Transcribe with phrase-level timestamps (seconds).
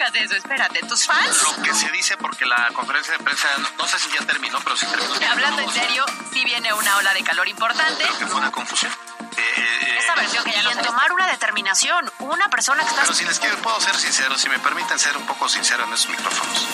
[0.00, 0.80] hagas eso, espérate.
[0.86, 1.42] ¿Tus fans?
[1.42, 4.76] Lo que se dice porque la conferencia de prensa, no sé si ya terminó, pero
[4.76, 5.14] sí terminó.
[5.30, 8.02] Hablando en serio, sí viene una ola de calor importante.
[8.04, 8.92] Creo que fue una confusión.
[9.36, 13.02] Eh, Esa versión que ya lo en tomar una determinación, una persona que está...
[13.02, 15.92] Pero si les quiero, puedo ser sincero, si me permiten ser un poco sincero en
[15.92, 16.66] esos micrófonos.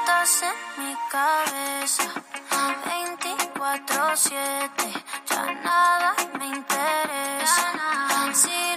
[0.00, 2.04] Estás en mi cabeza
[2.84, 7.72] 24-7, ya nada me interesa.
[8.32, 8.76] Si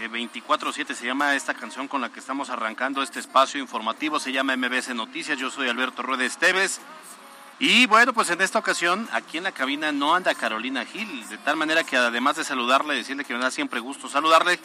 [0.00, 0.10] Dishane.
[0.10, 4.18] 24-7 se llama esta canción con la que estamos arrancando este espacio informativo.
[4.18, 5.38] Se llama MBS Noticias.
[5.38, 6.80] Yo soy Alberto Rueda Esteves.
[7.58, 11.38] Y bueno, pues en esta ocasión aquí en la cabina no anda Carolina Gil, de
[11.38, 14.60] tal manera que además de saludarle, decirle que me da siempre gusto saludarle,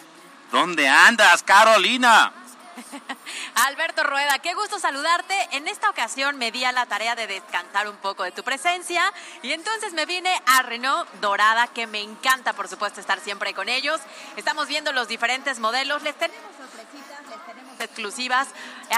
[0.51, 2.33] ¿dónde andas, Carolina?
[3.55, 5.35] Alberto Rueda, qué gusto saludarte.
[5.51, 9.01] En esta ocasión me di a la tarea de descansar un poco de tu presencia
[9.41, 13.69] y entonces me vine a Renault Dorada, que me encanta por supuesto estar siempre con
[13.69, 13.99] ellos.
[14.37, 18.47] Estamos viendo los diferentes modelos, les tenemos sorpresitas, les tenemos exclusivas.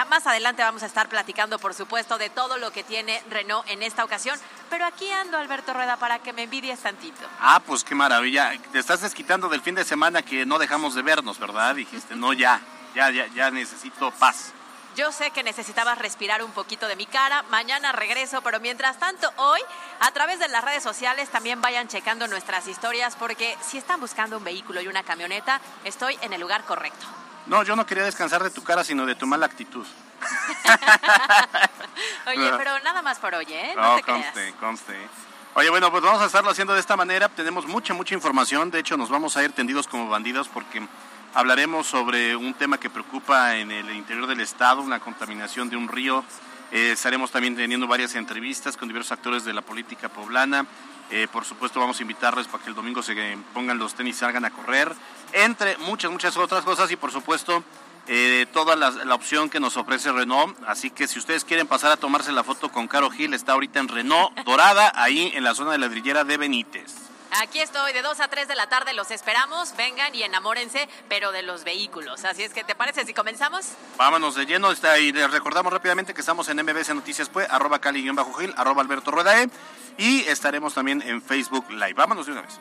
[0.10, 3.82] Más adelante vamos a estar platicando por supuesto de todo lo que tiene Renault en
[3.82, 4.40] esta ocasión,
[4.70, 7.28] pero aquí ando Alberto Rueda para que me envidies tantito.
[7.40, 8.54] Ah, pues qué maravilla.
[8.72, 11.76] Te estás desquitando del fin de semana que no dejamos de vernos, ¿verdad?
[11.76, 12.62] Dijiste, no, ya
[12.94, 14.54] ya, ya, ya necesito paz.
[14.96, 17.44] Yo sé que necesitabas respirar un poquito de mi cara.
[17.50, 19.60] Mañana regreso, pero mientras tanto, hoy,
[20.00, 24.38] a través de las redes sociales, también vayan checando nuestras historias, porque si están buscando
[24.38, 27.08] un vehículo y una camioneta, estoy en el lugar correcto.
[27.48, 29.86] No, yo no quería descansar de tu cara, sino de tu mala actitud.
[32.28, 33.74] oye, pero nada más por hoy, ¿eh?
[33.76, 35.10] No, te conste, conste.
[35.56, 37.30] Oye, bueno, pues vamos a estarlo haciendo de esta manera.
[37.30, 38.72] Tenemos mucha, mucha información.
[38.72, 40.88] De hecho, nos vamos a ir tendidos como bandidos porque
[41.36, 45.88] Hablaremos sobre un tema que preocupa en el interior del estado, una contaminación de un
[45.88, 46.24] río.
[46.72, 50.68] Eh, estaremos también teniendo varias entrevistas con diversos actores de la política poblana.
[51.10, 53.16] Eh, por supuesto, vamos a invitarles para que el domingo se
[53.52, 54.94] pongan los tenis y salgan a correr,
[55.32, 57.64] entre muchas, muchas otras cosas y por supuesto
[58.08, 60.56] eh, toda la, opción que nos ofrece Renault.
[60.68, 63.80] Así que si ustedes quieren pasar a tomarse la foto con Caro Gil, está ahorita
[63.80, 67.13] en Renault Dorada, ahí en la zona de la ladrillera de Benítez.
[67.42, 71.32] Aquí estoy, de 2 a 3 de la tarde los esperamos, vengan y enamórense, pero
[71.32, 72.26] de los vehículos.
[72.26, 73.66] Así es que, ¿te parece si comenzamos?
[73.98, 77.80] Vámonos de lleno, está, y les recordamos rápidamente que estamos en MBS Noticias pues, arroba
[77.80, 78.14] Cali-Gil,
[78.56, 79.50] arroba Alberto Rueda e,
[79.98, 81.94] y estaremos también en Facebook Live.
[81.94, 82.60] Vámonos de una vez.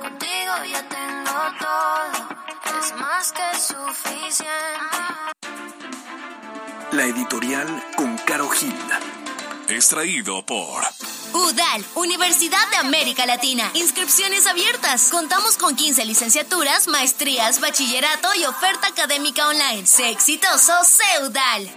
[0.00, 4.50] Contigo ya tengo todo, es más que suficiente.
[6.92, 8.74] La editorial con Caro Gil
[9.70, 10.82] Extraído por
[11.32, 13.70] UDAL, Universidad de América Latina.
[13.74, 15.10] Inscripciones abiertas.
[15.12, 19.86] Contamos con 15 licenciaturas, maestrías, bachillerato y oferta académica online.
[19.86, 21.70] Sé exitoso, sé UDAL.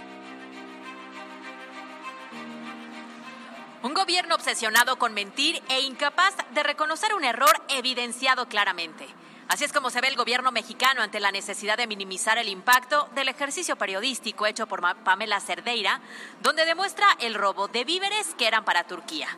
[3.84, 9.06] Un gobierno obsesionado con mentir e incapaz de reconocer un error evidenciado claramente.
[9.48, 13.08] Así es como se ve el gobierno mexicano ante la necesidad de minimizar el impacto
[13.14, 16.00] del ejercicio periodístico hecho por Pamela Cerdeira,
[16.42, 19.28] donde demuestra el robo de víveres que eran para Turquía.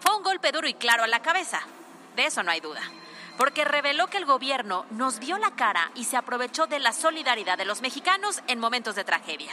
[0.00, 1.60] Fue un golpe duro y claro a la cabeza,
[2.16, 2.80] de eso no hay duda,
[3.36, 7.58] porque reveló que el gobierno nos vio la cara y se aprovechó de la solidaridad
[7.58, 9.52] de los mexicanos en momentos de tragedia.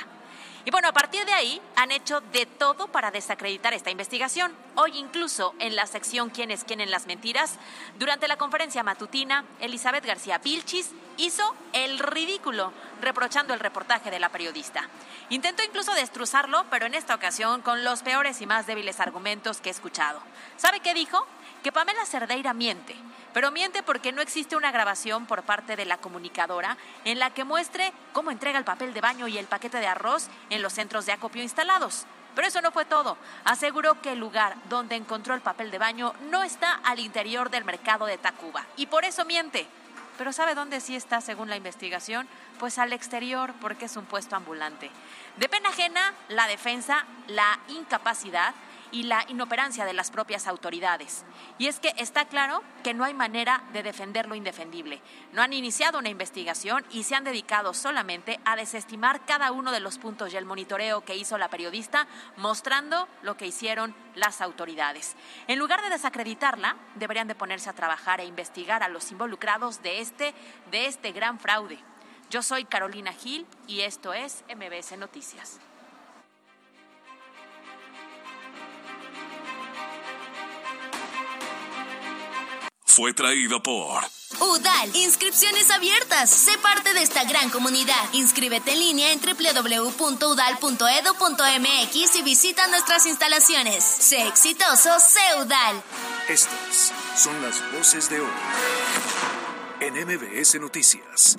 [0.68, 4.54] Y bueno, a partir de ahí han hecho de todo para desacreditar esta investigación.
[4.76, 7.56] Hoy incluso en la sección ¿Quién es quién en las mentiras?
[7.98, 14.28] Durante la conferencia matutina, Elizabeth García Vilchis hizo el ridículo, reprochando el reportaje de la
[14.28, 14.90] periodista.
[15.30, 19.70] Intentó incluso destrozarlo, pero en esta ocasión con los peores y más débiles argumentos que
[19.70, 20.20] he escuchado.
[20.58, 21.26] ¿Sabe qué dijo?
[21.64, 22.94] Que Pamela Cerdeira miente
[23.38, 26.76] pero miente porque no existe una grabación por parte de la comunicadora
[27.06, 30.28] en la que muestre cómo entrega el papel de baño y el paquete de arroz
[30.50, 32.08] en los centros de acopio instalados.
[32.34, 33.16] Pero eso no fue todo.
[33.46, 37.64] Aseguró que el lugar donde encontró el papel de baño no está al interior del
[37.64, 39.68] mercado de Tacuba y por eso miente.
[40.18, 42.28] Pero ¿sabe dónde sí está según la investigación?
[42.58, 44.90] Pues al exterior, porque es un puesto ambulante.
[45.36, 48.56] De pena ajena, la defensa, la incapacidad
[48.92, 51.26] y la inoperancia de las propias autoridades.
[51.58, 55.02] Y es que está claro que no hay manera de defender lo indefendible.
[55.34, 59.80] No han iniciado una investigación y se han dedicado solamente a desestimar cada uno de
[59.80, 62.08] los puntos y el monitoreo que hizo la periodista,
[62.38, 65.16] mostrando lo que hicieron las autoridades.
[65.48, 70.02] En lugar de desacreditarla, deberían de ponerse a trabajar e investigar a los involucrados de
[70.02, 70.34] este,
[70.72, 71.80] de este gran fraude.
[72.30, 75.60] Yo soy Carolina Gil y esto es MBS Noticias.
[82.98, 84.02] Fue traído por
[84.40, 86.32] UDAL, inscripciones abiertas.
[86.32, 87.94] Sé parte de esta gran comunidad.
[88.14, 93.84] Inscríbete en línea en www.udal.edu.mx y visita nuestras instalaciones.
[93.84, 95.84] Sé exitoso, sé UDAL.
[96.28, 98.32] Estas son las voces de hoy
[99.80, 101.38] en MBS Noticias.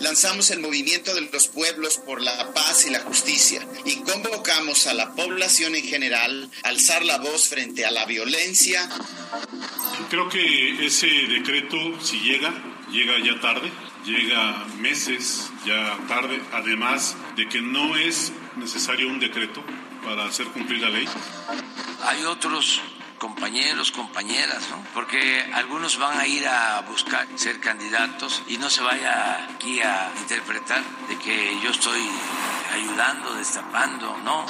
[0.00, 4.94] Lanzamos el movimiento de los pueblos por la paz y la justicia y convocamos a
[4.94, 8.88] la población en general a alzar la voz frente a la violencia.
[10.10, 12.52] Creo que ese decreto, si llega,
[12.90, 13.70] llega ya tarde,
[14.04, 19.64] llega meses ya tarde, además de que no es necesario un decreto
[20.04, 21.08] para hacer cumplir la ley.
[22.04, 22.80] Hay otros
[23.18, 24.84] compañeros, compañeras, ¿no?
[24.94, 30.12] Porque algunos van a ir a buscar ser candidatos y no se vaya aquí a
[30.18, 32.08] interpretar de que yo estoy
[32.74, 34.46] ayudando, destapando, no.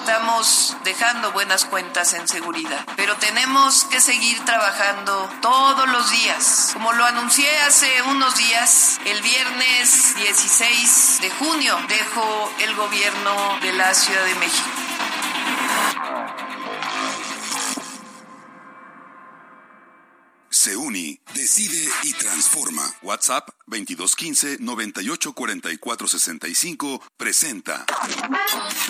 [0.00, 6.70] Estamos dejando buenas cuentas en seguridad, pero tenemos que seguir trabajando todos los días.
[6.74, 13.72] Como lo anuncié hace unos días, el viernes 16 de junio dejo el gobierno de
[13.72, 14.68] la Ciudad de México.
[20.64, 22.82] Se uni, decide y transforma.
[23.02, 27.84] WhatsApp 2215 984465 presenta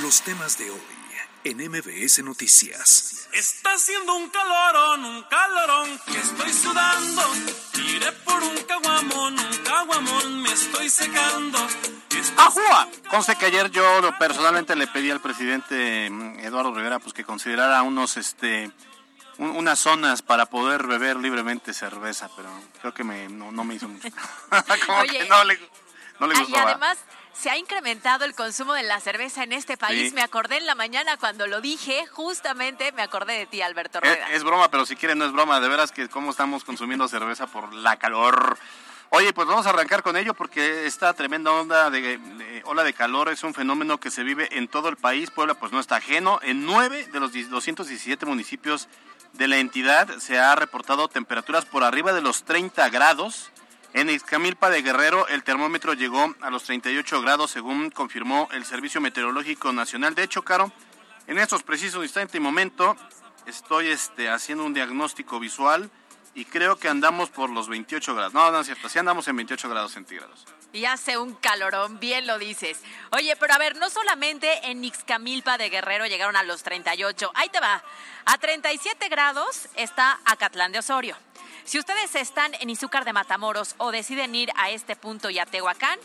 [0.00, 0.80] los temas de hoy
[1.42, 3.26] en MBS Noticias.
[3.32, 7.22] Está haciendo un calorón, un calorón que estoy sudando.
[7.88, 11.58] Iré por un caguamón, un caguamón, me estoy secando.
[12.36, 12.88] ¡Ajúa!
[13.10, 13.82] Conste que ayer yo
[14.20, 18.70] personalmente le pedí al presidente mm, Eduardo Rivera pues que considerara unos este
[19.38, 22.48] unas zonas para poder beber libremente cerveza, pero
[22.80, 24.08] creo que me, no, me hizo mucho.
[24.86, 25.58] Como que no le,
[26.20, 26.56] no le gustó.
[26.56, 26.98] Y además
[27.34, 30.12] se ha incrementado el consumo de la cerveza en este país.
[30.14, 34.30] Me acordé en la mañana cuando lo dije, justamente me acordé de ti, Alberto Rueda.
[34.30, 35.60] Es, broma, pero si quieren no es broma.
[35.60, 38.56] De veras que cómo estamos consumiendo cerveza por la calor.
[39.10, 42.94] Oye, pues vamos a arrancar con ello porque esta tremenda onda de, de, ola de
[42.94, 45.30] calor es un fenómeno que se vive en todo el país.
[45.30, 46.38] Puebla pues no está ajeno.
[46.42, 48.88] En nueve de los 217 municipios
[49.34, 53.50] de la entidad se ha reportado temperaturas por arriba de los 30 grados.
[53.92, 59.00] En Ixcamilpa de Guerrero el termómetro llegó a los 38 grados según confirmó el Servicio
[59.00, 60.14] Meteorológico Nacional.
[60.14, 60.72] De hecho, Caro,
[61.26, 62.96] en estos precisos instantes y momento
[63.46, 65.90] estoy este, haciendo un diagnóstico visual
[66.34, 68.34] y creo que andamos por los 28 grados.
[68.34, 70.44] No, no es cierto, sí andamos en 28 grados centígrados.
[70.72, 72.80] Y hace un calorón, bien lo dices.
[73.12, 77.48] Oye, pero a ver, no solamente en Ixcamilpa de Guerrero llegaron a los 38, ahí
[77.48, 77.82] te va.
[78.26, 81.16] A 37 grados está Acatlán de Osorio.
[81.64, 85.46] Si ustedes están en Izúcar de Matamoros o deciden ir a este punto y a
[85.46, 85.98] Tehuacán,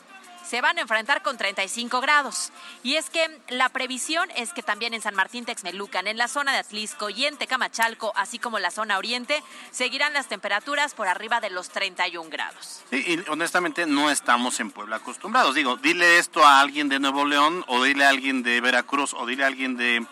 [0.49, 2.51] se van a enfrentar con 35 grados.
[2.81, 6.51] Y es que la previsión es que también en San Martín Texmelucan, en la zona
[6.53, 11.39] de Atlisco y en Tecamachalco, así como la zona oriente, seguirán las temperaturas por arriba
[11.39, 12.81] de los 31 grados.
[12.89, 15.53] Sí, y honestamente no estamos en Puebla acostumbrados.
[15.53, 19.27] Digo, dile esto a alguien de Nuevo León o dile a alguien de Veracruz o
[19.27, 20.03] dile a alguien de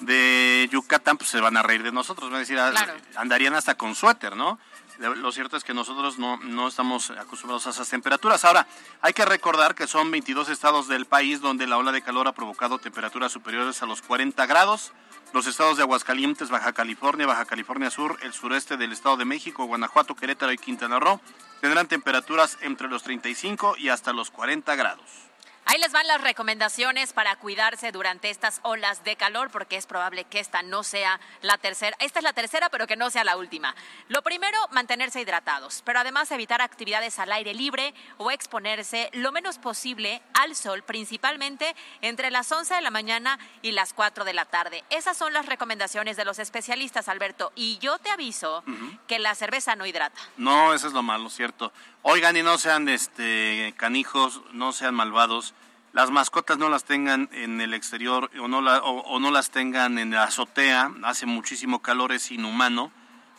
[0.00, 2.72] de Yucatán, pues se van a reír de nosotros, van a decir, ah,
[3.14, 4.58] andarían hasta con suéter, ¿no?
[5.02, 8.44] Lo cierto es que nosotros no, no estamos acostumbrados a esas temperaturas.
[8.44, 8.66] Ahora,
[9.00, 12.32] hay que recordar que son 22 estados del país donde la ola de calor ha
[12.32, 14.92] provocado temperaturas superiores a los 40 grados.
[15.32, 19.64] Los estados de Aguascalientes, Baja California, Baja California Sur, el sureste del Estado de México,
[19.64, 21.20] Guanajuato, Querétaro y Quintana Roo
[21.62, 25.31] tendrán temperaturas entre los 35 y hasta los 40 grados.
[25.64, 30.24] Ahí les van las recomendaciones para cuidarse durante estas olas de calor, porque es probable
[30.24, 31.96] que esta no sea la tercera.
[32.00, 33.74] Esta es la tercera, pero que no sea la última.
[34.08, 39.58] Lo primero, mantenerse hidratados, pero además evitar actividades al aire libre o exponerse lo menos
[39.58, 44.46] posible al sol, principalmente entre las 11 de la mañana y las 4 de la
[44.46, 44.82] tarde.
[44.90, 47.52] Esas son las recomendaciones de los especialistas, Alberto.
[47.54, 48.64] Y yo te aviso
[49.06, 50.20] que la cerveza no hidrata.
[50.36, 51.72] No, eso es lo malo, ¿cierto?
[52.02, 55.54] Oigan y no sean este canijos, no sean malvados
[55.92, 60.12] las mascotas no las tengan en el exterior o no, o, no las tengan en
[60.12, 62.90] la azotea, hace muchísimo calor, es inhumano,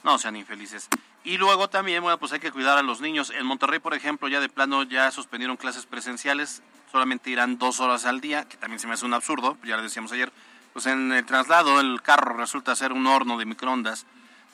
[0.03, 0.87] no sean infelices.
[1.23, 3.31] Y luego también, bueno, pues hay que cuidar a los niños.
[3.31, 8.05] En Monterrey, por ejemplo, ya de plano ya suspendieron clases presenciales, solamente irán dos horas
[8.05, 10.31] al día, que también se me hace un absurdo, ya lo decíamos ayer.
[10.73, 14.05] Pues en el traslado el carro resulta ser un horno de microondas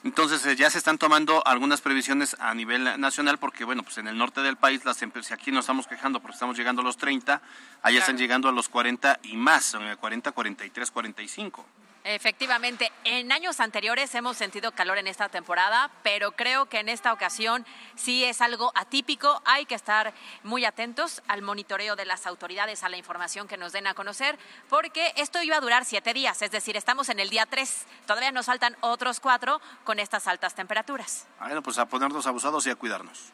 [0.02, 4.08] entonces eh, ya se están tomando algunas previsiones a nivel nacional porque, bueno, pues en
[4.08, 6.96] el norte del país, las empresas, aquí no estamos quejando porque estamos llegando a los
[6.96, 7.40] 30,
[7.82, 11.66] allá están llegando a los 40 y más, 40, 43, 45.
[12.02, 17.12] Efectivamente, en años anteriores hemos sentido calor en esta temporada, pero creo que en esta
[17.12, 19.42] ocasión sí es algo atípico.
[19.44, 23.72] Hay que estar muy atentos al monitoreo de las autoridades, a la información que nos
[23.72, 24.38] den a conocer,
[24.70, 27.84] porque esto iba a durar siete días, es decir, estamos en el día tres.
[28.06, 31.26] Todavía nos faltan otros cuatro con estas altas temperaturas.
[31.38, 33.32] Bueno, pues a ponernos abusados y a cuidarnos.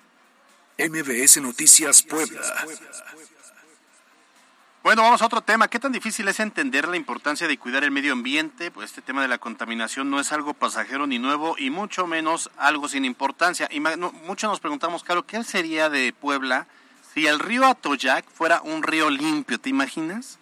[0.78, 2.42] MBS Noticias Puebla.
[4.86, 5.66] Bueno, vamos a otro tema.
[5.66, 8.70] ¿Qué tan difícil es entender la importancia de cuidar el medio ambiente?
[8.70, 12.52] Pues este tema de la contaminación no es algo pasajero ni nuevo y mucho menos
[12.56, 13.68] algo sin importancia.
[14.28, 16.68] Muchos nos preguntamos, claro, ¿qué sería de Puebla
[17.12, 19.58] si el río Atoyac fuera un río limpio?
[19.58, 20.38] ¿Te imaginas?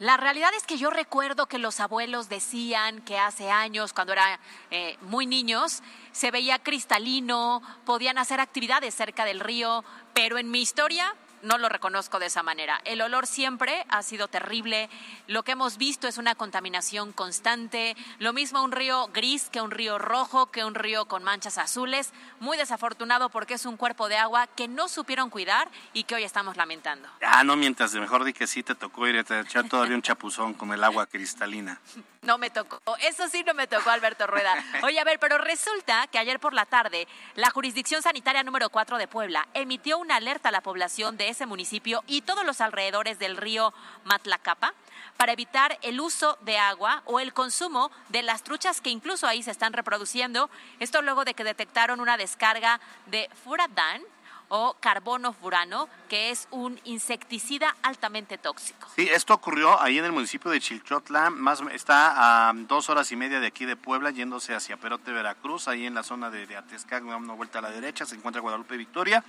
[0.00, 4.40] La realidad es que yo recuerdo que los abuelos decían que hace años, cuando eran
[4.72, 10.60] eh, muy niños, se veía cristalino, podían hacer actividades cerca del río, pero en mi
[10.60, 12.80] historia no lo reconozco de esa manera.
[12.84, 14.88] El olor siempre ha sido terrible.
[15.26, 17.96] Lo que hemos visto es una contaminación constante.
[18.18, 22.12] Lo mismo un río gris que un río rojo, que un río con manchas azules.
[22.40, 26.24] Muy desafortunado porque es un cuerpo de agua que no supieron cuidar y que hoy
[26.24, 27.08] estamos lamentando.
[27.22, 30.54] Ah, no mientras, mejor di que sí te tocó ir a echar todavía un chapuzón
[30.54, 31.80] con el agua cristalina.
[32.22, 34.54] No me tocó, eso sí no me tocó, Alberto Rueda.
[34.82, 38.98] Oye, a ver, pero resulta que ayer por la tarde la Jurisdicción Sanitaria número 4
[38.98, 43.18] de Puebla emitió una alerta a la población de ese municipio y todos los alrededores
[43.18, 43.72] del río
[44.04, 44.74] Matlacapa
[45.16, 49.42] para evitar el uso de agua o el consumo de las truchas que incluso ahí
[49.42, 50.50] se están reproduciendo.
[50.78, 54.02] Esto luego de que detectaron una descarga de furadán
[54.50, 58.88] o carbono furano, que es un insecticida altamente tóxico.
[58.96, 63.16] Sí, esto ocurrió ahí en el municipio de Chilchotla, más está a dos horas y
[63.16, 66.56] media de aquí de Puebla, yéndose hacia Perote, Veracruz, ahí en la zona de, de
[66.56, 69.24] Atezcá, una vuelta a la derecha, se encuentra Guadalupe Victoria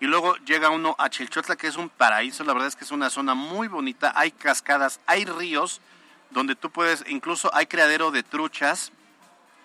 [0.00, 2.90] y luego llega uno a Chilchotla, que es un paraíso, la verdad es que es
[2.90, 5.80] una zona muy bonita, hay cascadas, hay ríos,
[6.30, 8.92] donde tú puedes, incluso hay criadero de truchas,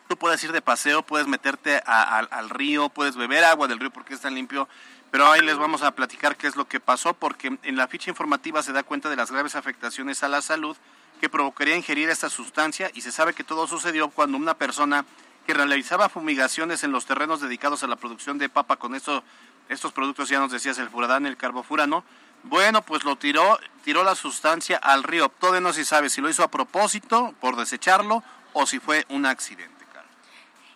[0.10, 4.14] tú puedes ir de paseo, puedes meterte al río, puedes beber agua del río porque
[4.14, 4.68] es tan limpio,
[5.16, 8.10] pero ahí les vamos a platicar qué es lo que pasó, porque en la ficha
[8.10, 10.76] informativa se da cuenta de las graves afectaciones a la salud
[11.22, 15.06] que provocaría ingerir esta sustancia y se sabe que todo sucedió cuando una persona
[15.48, 19.24] que realizaba fumigaciones en los terrenos dedicados a la producción de papa con esto
[19.70, 22.04] estos productos ya nos decías el furadán, el carbofurano,
[22.44, 25.30] bueno, pues lo tiró, tiró la sustancia al río.
[25.30, 29.26] Todavía no se sabe si lo hizo a propósito, por desecharlo, o si fue un
[29.26, 29.75] accidente.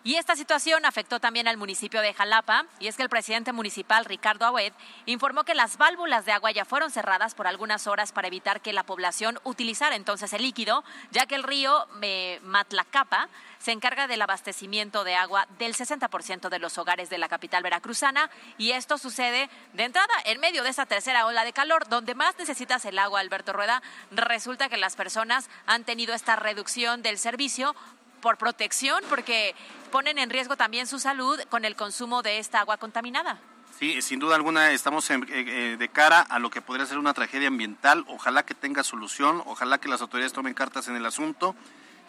[0.01, 4.05] Y esta situación afectó también al municipio de Jalapa, y es que el presidente municipal,
[4.05, 4.71] Ricardo Agüed,
[5.05, 8.71] informó que las válvulas de agua ya fueron cerradas por algunas horas para evitar que
[8.71, 13.27] la población utilizara entonces el líquido, ya que el río eh, Matlacapa
[13.59, 18.29] se encarga del abastecimiento de agua del 60% de los hogares de la capital veracruzana,
[18.57, 22.37] y esto sucede de entrada en medio de esa tercera ola de calor, donde más
[22.39, 27.75] necesitas el agua, Alberto Rueda, resulta que las personas han tenido esta reducción del servicio
[28.19, 29.55] por protección, porque
[29.91, 33.39] ponen en riesgo también su salud con el consumo de esta agua contaminada.
[33.79, 37.13] Sí, sin duda alguna estamos eh, eh, de cara a lo que podría ser una
[37.13, 38.03] tragedia ambiental.
[38.09, 41.55] Ojalá que tenga solución, ojalá que las autoridades tomen cartas en el asunto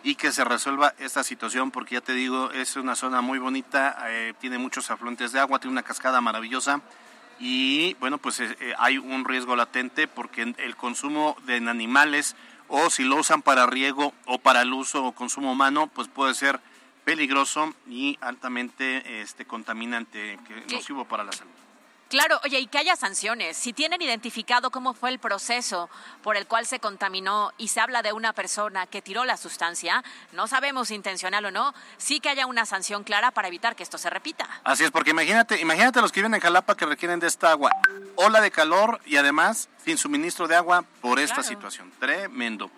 [0.03, 3.97] y que se resuelva esta situación, porque ya te digo, es una zona muy bonita,
[4.09, 6.81] eh, tiene muchos afluentes de agua, tiene una cascada maravillosa
[7.39, 8.43] y bueno, pues
[8.77, 12.35] hay un riesgo latente porque el consumo de animales
[12.71, 16.35] o si lo usan para riego o para el uso o consumo humano, pues puede
[16.35, 16.61] ser
[17.05, 21.51] peligroso y altamente este contaminante, que nocivo para la salud.
[22.11, 23.57] Claro, oye, y que haya sanciones.
[23.57, 25.89] Si tienen identificado cómo fue el proceso
[26.25, 30.03] por el cual se contaminó y se habla de una persona que tiró la sustancia,
[30.33, 33.97] no sabemos intencional o no, sí que haya una sanción clara para evitar que esto
[33.97, 34.49] se repita.
[34.65, 37.71] Así es, porque imagínate, imagínate los que viven en Jalapa que requieren de esta agua,
[38.17, 41.93] ola de calor y además sin suministro de agua por esta situación.
[42.01, 42.73] Tremendo.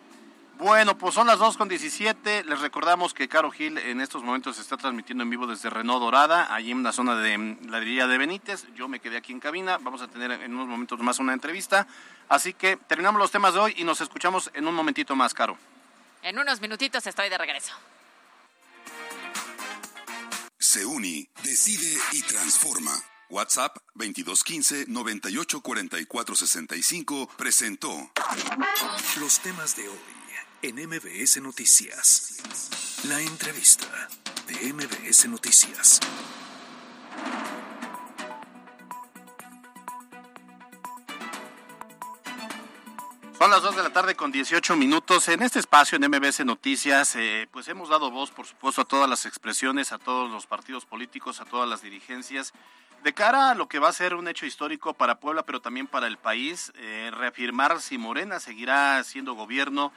[0.63, 2.45] Bueno, pues son las 2 con 17.
[2.45, 6.01] Les recordamos que Caro Gil en estos momentos se está transmitiendo en vivo desde Renault
[6.01, 8.67] Dorada, allí en la zona de mm, la de Benítez.
[8.77, 9.79] Yo me quedé aquí en cabina.
[9.79, 11.89] Vamos a tener en unos momentos más una entrevista.
[12.29, 15.59] Así que terminamos los temas de hoy y nos escuchamos en un momentito más, Caro.
[16.23, 17.73] En unos minutitos estoy de regreso.
[20.61, 20.85] Se
[21.43, 22.93] decide y transforma.
[23.31, 28.13] WhatsApp 2215 984465 presentó
[29.19, 30.22] Los temas de hoy
[30.63, 32.39] en MBS Noticias.
[33.09, 34.09] La entrevista
[34.47, 35.99] de MBS Noticias.
[43.37, 45.27] Son las 2 de la tarde con 18 minutos.
[45.27, 49.11] En este espacio en MBS Noticias, eh, pues hemos dado voz, por supuesto, a todas
[49.11, 52.53] las expresiones, a todos los partidos políticos, a todas las dirigencias,
[53.03, 55.87] de cara a lo que va a ser un hecho histórico para Puebla, pero también
[55.87, 59.93] para el país, eh, reafirmar si Morena seguirá siendo gobierno,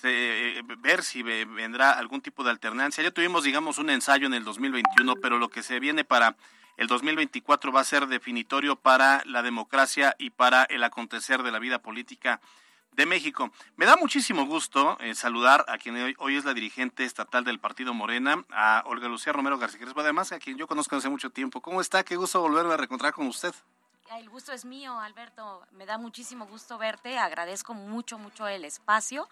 [0.00, 3.02] se- ver si ve- vendrá algún tipo de alternancia.
[3.04, 6.36] Ya tuvimos, digamos, un ensayo en el 2021, pero lo que se viene para
[6.76, 11.58] el 2024 va a ser definitorio para la democracia y para el acontecer de la
[11.58, 12.40] vida política
[12.98, 13.50] de México.
[13.76, 17.60] Me da muchísimo gusto eh, saludar a quien hoy, hoy es la dirigente estatal del
[17.60, 21.30] Partido Morena, a Olga Lucía Romero García Crespo, además a quien yo conozco hace mucho
[21.30, 21.60] tiempo.
[21.62, 22.02] ¿Cómo está?
[22.02, 23.54] Qué gusto volverme a reencontrar con usted.
[24.18, 25.64] El gusto es mío, Alberto.
[25.72, 27.18] Me da muchísimo gusto verte.
[27.18, 29.28] Agradezco mucho, mucho el espacio.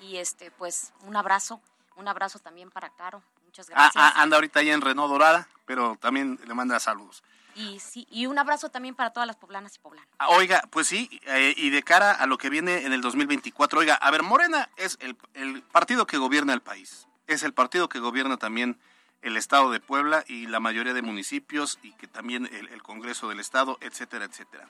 [0.00, 1.60] Y este, pues, un abrazo.
[1.96, 3.22] Un abrazo también para Caro.
[3.44, 4.04] Muchas Ah, gracias.
[4.06, 7.24] ah, anda ahorita ahí en Renault Dorada, pero también le manda saludos.
[7.54, 10.08] Y sí, y un abrazo también para todas las poblanas y poblanos.
[10.18, 13.80] Ah, Oiga, pues sí, eh, y de cara a lo que viene en el 2024,
[13.80, 17.88] oiga, a ver, Morena es el, el partido que gobierna el país, es el partido
[17.88, 18.78] que gobierna también
[19.22, 23.28] el estado de Puebla y la mayoría de municipios y que también el, el Congreso
[23.28, 24.66] del Estado, etcétera, etcétera.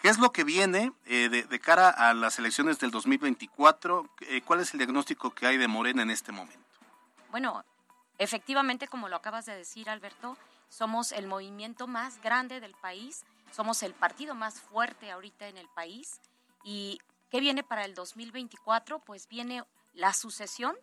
[0.00, 4.08] ¿Qué es lo que viene eh, de, de cara a las elecciones del 2024?
[4.20, 6.60] Eh, ¿Cuál es el diagnóstico que hay de Morena en este momento?
[7.32, 7.64] Bueno,
[8.18, 10.36] efectivamente, como lo acabas de decir, Alberto,
[10.68, 15.68] somos el movimiento más grande del país, somos el partido más fuerte ahorita en el
[15.68, 16.20] país.
[16.64, 19.00] ¿Y qué viene para el 2024?
[19.00, 20.76] Pues viene la sucesión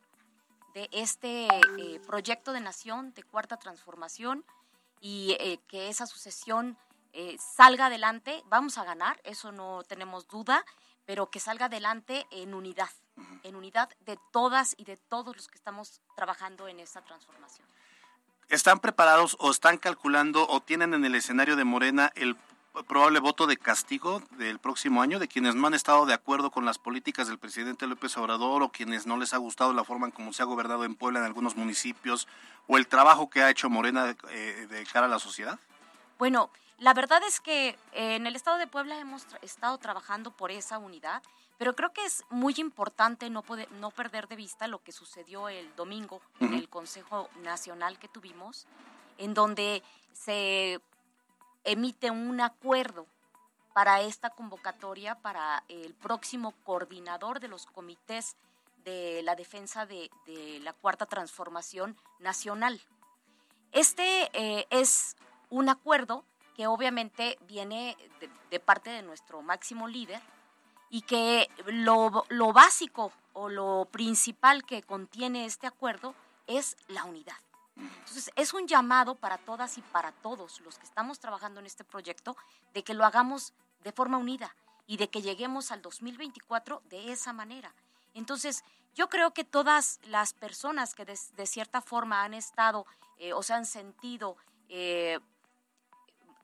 [0.73, 4.43] de este eh, proyecto de nación de cuarta transformación
[4.99, 6.77] y eh, que esa sucesión
[7.13, 8.43] eh, salga adelante.
[8.47, 10.65] Vamos a ganar, eso no tenemos duda,
[11.05, 12.89] pero que salga adelante en unidad,
[13.43, 17.65] en unidad de todas y de todos los que estamos trabajando en esta transformación.
[18.49, 22.35] ¿Están preparados o están calculando o tienen en el escenario de Morena el
[22.87, 26.65] probable voto de castigo del próximo año de quienes no han estado de acuerdo con
[26.65, 30.11] las políticas del presidente López Obrador o quienes no les ha gustado la forma en
[30.11, 32.27] cómo se ha gobernado en Puebla en algunos municipios
[32.67, 35.57] o el trabajo que ha hecho Morena eh, de cara a la sociedad?
[36.20, 40.51] Bueno, la verdad es que en el estado de Puebla hemos tra- estado trabajando por
[40.51, 41.24] esa unidad,
[41.57, 45.50] pero creo que es muy importante no, poder, no perder de vista lo que sucedió
[45.50, 48.68] el domingo en el Consejo Nacional que tuvimos,
[49.18, 50.81] en donde se
[51.63, 53.07] emite un acuerdo
[53.74, 58.35] para esta convocatoria para el próximo coordinador de los comités
[58.83, 62.79] de la defensa de, de la cuarta transformación nacional.
[63.72, 65.18] Este eh, es
[65.50, 66.24] un acuerdo
[66.55, 70.22] que obviamente viene de, de parte de nuestro máximo líder
[70.89, 76.15] y que lo, lo básico o lo principal que contiene este acuerdo
[76.48, 77.35] es la unidad.
[77.75, 81.83] Entonces, es un llamado para todas y para todos los que estamos trabajando en este
[81.83, 82.37] proyecto
[82.74, 84.55] de que lo hagamos de forma unida
[84.87, 87.74] y de que lleguemos al 2024 de esa manera.
[88.13, 92.85] Entonces, yo creo que todas las personas que de, de cierta forma han estado
[93.17, 94.37] eh, o se han sentido
[94.69, 95.19] eh,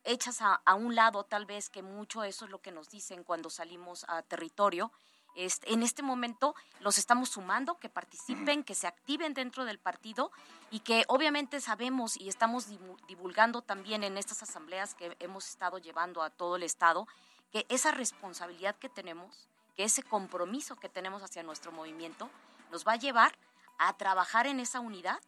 [0.04, 3.24] hechas a, a, un lado, tal vez que mucho eso es lo que nos dicen
[3.24, 4.92] cuando salimos a territorio.
[5.36, 10.32] Este, en este momento los estamos sumando, que participen, que se activen dentro del partido
[10.72, 12.68] y que obviamente sabemos y estamos
[13.08, 17.08] divulgando también en estas asambleas que hemos estado llevando a todo el Estado,
[17.52, 22.30] que esa responsabilidad que tenemos, que ese compromiso que tenemos hacia nuestro movimiento,
[22.70, 23.38] nos va a llevar
[23.78, 25.20] a trabajar en esa unidad,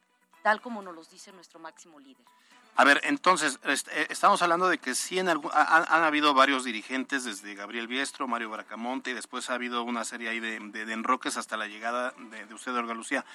[0.42, 2.26] tal como nos lo dice nuestro máximo líder.
[2.76, 7.24] A ver, entonces, este, estamos hablando de que sí en algún, han, habido varios dirigentes,
[7.24, 11.56] desde Gabriel Biestro, Mario Bracamonte, y después ha habido una serie ahí de enroques hasta
[11.56, 13.26] la llegada de, de, usted, Olga Lucía.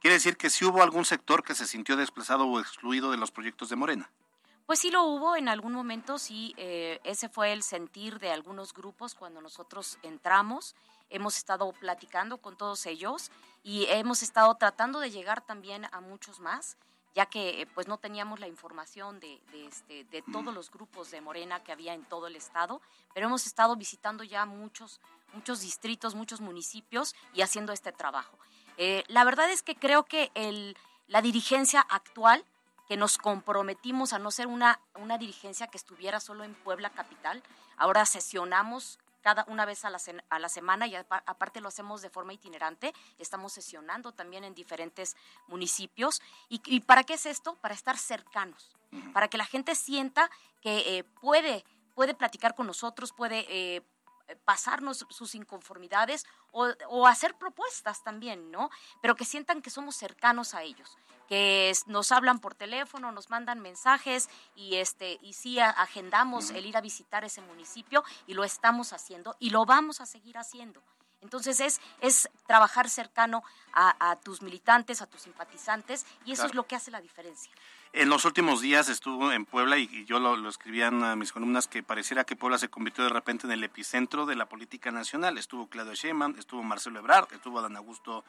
[0.00, 3.32] ¿Quiere decir que sí hubo algún sector que se sintió desplazado o excluido de los
[3.32, 4.10] proyectos de Morena?
[4.66, 8.72] Pues sí lo hubo en algún momento, sí, eh, ese fue el sentir de algunos
[8.72, 10.76] grupos cuando nosotros entramos.
[11.10, 13.30] Hemos estado platicando con todos ellos
[13.62, 16.76] y hemos estado tratando de llegar también a muchos más
[17.14, 21.20] ya que pues no teníamos la información de, de, este, de todos los grupos de
[21.20, 22.80] Morena que había en todo el estado,
[23.14, 25.00] pero hemos estado visitando ya muchos,
[25.32, 28.36] muchos distritos, muchos municipios y haciendo este trabajo.
[28.76, 32.44] Eh, la verdad es que creo que el, la dirigencia actual,
[32.88, 37.42] que nos comprometimos a no ser una, una dirigencia que estuviera solo en Puebla Capital,
[37.76, 42.10] ahora sesionamos cada una vez a la, a la semana y aparte lo hacemos de
[42.10, 42.92] forma itinerante.
[43.18, 46.20] Estamos sesionando también en diferentes municipios.
[46.50, 47.54] ¿Y, y para qué es esto?
[47.62, 48.76] Para estar cercanos.
[49.14, 53.82] para que la gente sienta que eh, puede, puede platicar con nosotros, puede eh,
[54.44, 58.68] pasarnos sus inconformidades o, o, hacer propuestas también, ¿no?
[59.00, 63.60] Pero que sientan que somos cercanos a ellos, que nos hablan por teléfono, nos mandan
[63.60, 68.92] mensajes y este y sí agendamos el ir a visitar ese municipio y lo estamos
[68.92, 70.82] haciendo y lo vamos a seguir haciendo.
[71.24, 76.66] Entonces es, es trabajar cercano a, tus militantes, a tus simpatizantes, y eso es lo
[76.66, 77.50] que hace la diferencia.
[77.92, 81.82] En los últimos días estuvo en Puebla y, yo lo, escribía en mis columnas que
[81.82, 85.38] pareciera que Puebla se convirtió de repente en el epicentro de la política nacional.
[85.38, 88.24] Estuvo Claudio Sheinbaum, estuvo Marcelo Ebrard, estuvo Dan Augusto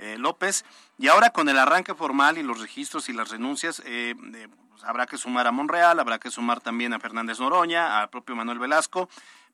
[0.00, 0.64] eh, López
[0.98, 4.84] y ahora con el arranque formal y los registros y las renuncias eh, eh, pues
[4.84, 8.58] habrá que sumar a Monreal, habrá que sumar también a Fernández Noroña, al propio Manuel
[8.58, 9.08] Velasco.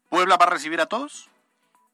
[0.09, 1.29] ¿Puebla va a recibir a todos?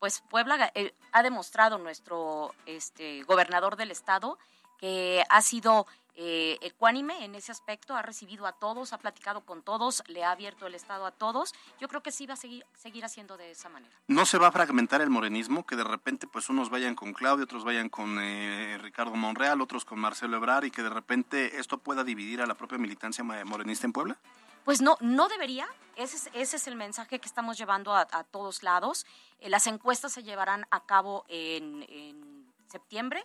[0.03, 4.37] pues Puebla eh, ha demostrado nuestro este, gobernador del estado
[4.77, 9.63] que ha sido eh, ecuánime en ese aspecto, ha recibido a todos, ha platicado con
[9.63, 11.55] todos, le ha abierto el Estado a todos.
[11.81, 13.95] Yo creo que sí va a seguir, seguir haciendo de esa manera.
[14.09, 15.65] ¿No se va a fragmentar el morenismo?
[15.65, 19.85] Que de repente pues unos vayan con Claudio, otros vayan con eh, Ricardo Monreal, otros
[19.85, 23.87] con Marcelo Ebrar y que de repente esto pueda dividir a la propia militancia morenista
[23.87, 24.19] en Puebla?
[24.65, 25.67] Pues no, no debería.
[25.97, 29.07] Ese es, ese es el mensaje que estamos llevando a, todos lados.
[29.41, 33.25] Eh, las encuestas se llevarán a cabo en, septiembre.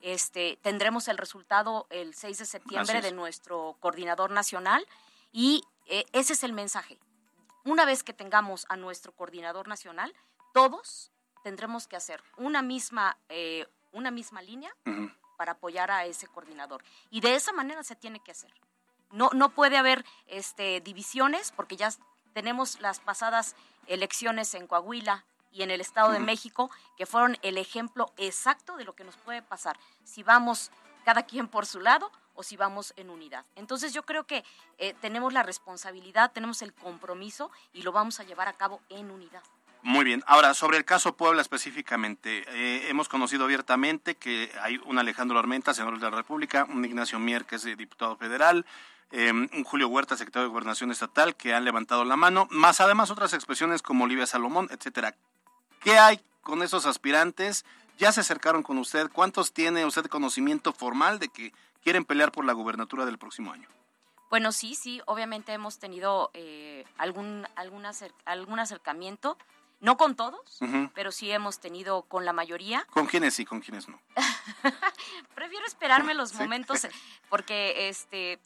[0.00, 4.86] Este, tendremos el resultado el 6 de septiembre de nuestro coordinador nacional
[5.32, 6.98] y eh, ese es el mensaje.
[7.64, 10.14] Una vez que tengamos a nuestro coordinador nacional,
[10.52, 11.10] todos
[11.42, 14.74] tendremos que hacer una misma, eh, una misma línea
[15.36, 16.82] para apoyar a ese coordinador.
[17.10, 18.52] Y de esa manera se tiene que hacer.
[19.10, 21.90] No, no puede haber este, divisiones porque ya
[22.32, 27.58] tenemos las pasadas elecciones en Coahuila y en el Estado de México que fueron el
[27.58, 30.70] ejemplo exacto de lo que nos puede pasar si vamos
[31.04, 33.44] cada quien por su lado o si vamos en unidad.
[33.56, 34.44] Entonces yo creo que
[34.78, 39.10] eh, tenemos la responsabilidad, tenemos el compromiso y lo vamos a llevar a cabo en
[39.10, 39.42] unidad.
[39.82, 40.22] Muy bien.
[40.26, 45.72] Ahora, sobre el caso Puebla específicamente, eh, hemos conocido abiertamente que hay un Alejandro Armenta,
[45.72, 48.66] senador de la República, un Ignacio Mier, que es diputado federal,
[49.12, 53.10] un em, Julio Huerta, secretario de Gobernación Estatal, que han levantado la mano, más además
[53.10, 55.16] otras expresiones como Olivia Salomón, etcétera.
[55.80, 57.64] ¿Qué hay con esos aspirantes?
[57.98, 59.08] ¿Ya se acercaron con usted?
[59.12, 63.68] ¿Cuántos tiene usted conocimiento formal de que quieren pelear por la gubernatura del próximo año?
[64.30, 67.84] Bueno, sí, sí, obviamente hemos tenido eh, algún, algún,
[68.24, 69.36] algún acercamiento,
[69.80, 70.60] no con todos,
[70.94, 72.86] pero sí hemos tenido con la mayoría.
[72.90, 74.00] ¿Con quiénes sí, con quiénes no?
[75.34, 76.86] Prefiero esperarme los momentos
[77.28, 78.38] porque este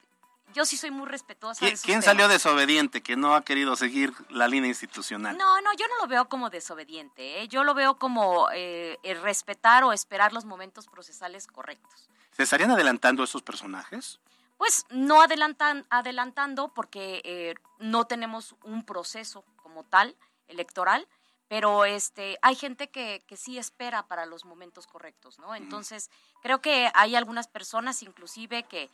[0.52, 1.66] yo sí soy muy respetuosa.
[1.82, 5.36] ¿Quién, salió desobediente, que no ha querido seguir la línea institucional?
[5.36, 7.42] No, no, yo no lo veo como desobediente.
[7.42, 7.48] ¿eh?
[7.48, 12.08] Yo lo veo como eh, respetar o esperar los momentos procesales correctos.
[12.32, 14.20] ¿Se estarían adelantando esos personajes?
[14.56, 20.16] Pues no adelantan, adelantando porque eh, no tenemos un proceso como tal
[20.48, 21.08] electoral,
[21.48, 25.54] pero este hay gente que, que sí espera para los momentos correctos, ¿no?
[25.54, 26.10] Entonces
[26.42, 28.90] creo que hay algunas personas inclusive que,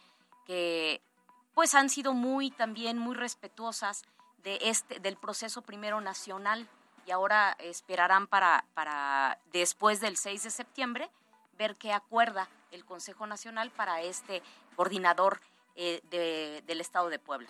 [0.47, 1.03] que
[1.55, 4.03] pues han sido muy también muy respetuosas
[4.43, 6.69] de este del proceso primero nacional
[7.07, 11.11] y ahora esperarán para para después del 6 de septiembre
[11.59, 14.43] ver qué acuerda el Consejo Nacional para este
[14.77, 15.41] coordinador
[15.77, 17.49] eh, del Estado de Puebla.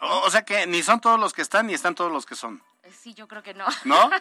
[0.00, 2.62] O, sea que ni son todos los que están ni están todos los que son.
[2.82, 3.66] Eh, sí, yo creo que no.
[3.84, 4.10] ¿No?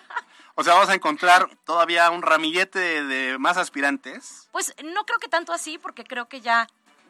[0.58, 4.48] O sea, vamos a encontrar todavía un ramillete de más aspirantes.
[4.54, 6.66] Pues no creo que tanto así, porque creo que ya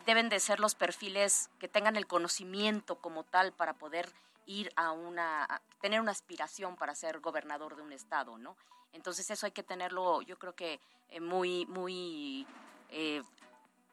[0.06, 4.10] deben de ser los perfiles que tengan el conocimiento como tal para poder
[4.46, 8.56] ir a una, tener una aspiración para ser gobernador de un estado, ¿no?
[8.94, 12.48] Entonces eso hay que tenerlo, yo creo que eh, muy, muy,
[12.89, 13.24] eh,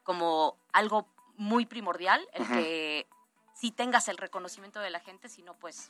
[0.03, 3.07] como algo muy primordial, el que
[3.53, 5.89] si tengas el reconocimiento de la gente, si no, pues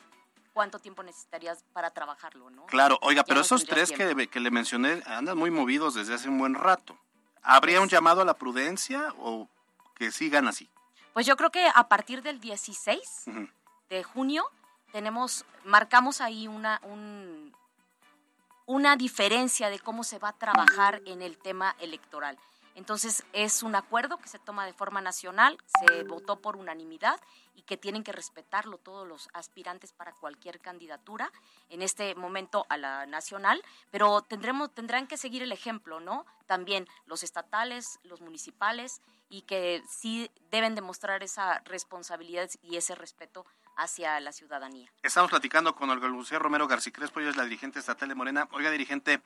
[0.53, 2.65] cuánto tiempo necesitarías para trabajarlo, ¿no?
[2.67, 6.37] Claro, oiga, pero esos tres que, que, le mencioné andan muy movidos desde hace un
[6.37, 6.97] buen rato.
[7.41, 9.49] ¿Habría un llamado a la prudencia o
[10.03, 10.69] que sigan así?
[11.13, 13.25] Pues yo creo que a partir del 16
[13.89, 14.45] de junio
[14.91, 16.81] tenemos, marcamos ahí una,
[18.65, 22.37] una diferencia de cómo se va a trabajar en el tema electoral.
[22.75, 27.19] Entonces es un acuerdo que se toma de forma nacional, se votó por unanimidad
[27.53, 31.31] y que tienen que respetarlo todos los aspirantes para cualquier candidatura,
[31.69, 33.61] en este momento a la nacional,
[33.91, 36.25] pero tendremos, tendrán que seguir el ejemplo, ¿no?
[36.47, 39.01] También los estatales, los municipales
[39.33, 44.91] y que sí deben demostrar esa responsabilidad y ese respeto hacia la ciudadanía.
[45.01, 48.47] Estamos platicando con Olga Lucía Romero García Crespo, ella es la dirigente estatal de Morena.
[48.51, 49.21] Oiga, dirigente,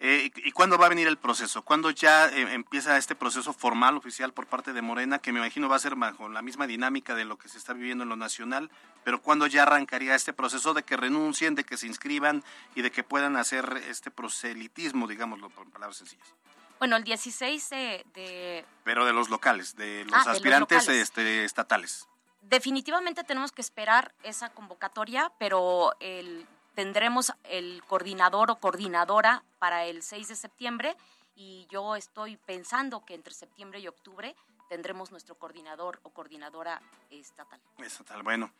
[0.00, 1.62] Eh, ¿Y cuándo va a venir el proceso?
[1.62, 5.68] ¿Cuándo ya eh, empieza este proceso formal, oficial por parte de Morena, que me imagino
[5.68, 8.16] va a ser bajo la misma dinámica de lo que se está viviendo en lo
[8.16, 8.68] nacional,
[9.04, 12.42] pero cuándo ya arrancaría este proceso de que renuncien, de que se inscriban
[12.74, 16.34] y de que puedan hacer este proselitismo, digámoslo por palabras sencillas?
[16.82, 18.04] Bueno, el 16 de...
[18.12, 18.64] de...
[18.82, 22.08] Pero de los locales, de los Ah, de los aspirantes este, estatales.
[22.40, 30.02] Definitivamente tenemos que esperar esa convocatoria, pero el- tendremos el coordinador o coordinadora para el
[30.02, 30.96] 6 de septiembre
[31.36, 34.34] y yo estoy pensando que entre septiembre y octubre
[34.68, 37.60] tendremos nuestro coordinador o coordinadora estatal.
[37.78, 38.50] Estatal, bueno.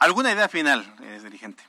[0.00, 1.62] ¿Alguna idea final, eh, dirigente?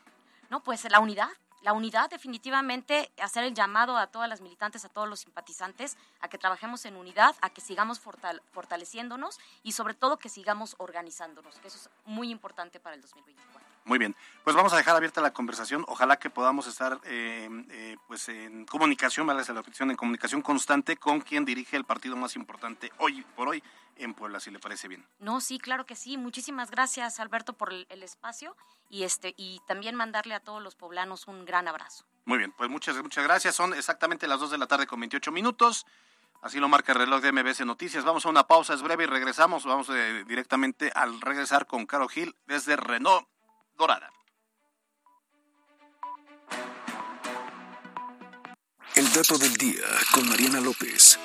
[0.49, 1.29] No, pues la unidad.
[1.61, 6.29] La unidad definitivamente, hacer el llamado a todas las militantes, a todos los simpatizantes, a
[6.29, 11.59] que trabajemos en unidad, a que sigamos fortal- fortaleciéndonos y sobre todo que sigamos organizándonos,
[11.59, 13.67] que eso es muy importante para el 2024.
[13.89, 15.83] Muy bien, pues vamos a dejar abierta la conversación.
[15.87, 20.95] Ojalá que podamos estar eh, eh, pues en comunicación, vale la repetición, en comunicación constante
[20.95, 23.63] con quien dirige el partido más importante hoy por hoy
[23.95, 25.03] en Puebla, si le parece bien.
[25.17, 26.17] No, sí, claro que sí.
[26.17, 28.55] Muchísimas gracias, Alberto, por el, el espacio
[28.91, 32.05] y este y también mandarle a todos los poblanos un gran abrazo.
[32.25, 33.55] Muy bien, pues muchas, muchas gracias.
[33.55, 35.87] Son exactamente las 2 de la tarde con 28 minutos.
[36.43, 38.05] Así lo marca el reloj de MBS Noticias.
[38.05, 39.65] Vamos a una pausa, es breve y regresamos.
[39.65, 43.27] Vamos eh, directamente al regresar con Caro Gil desde Renault
[43.79, 44.11] Dorada.
[48.93, 51.17] El dato del día con Mariana López.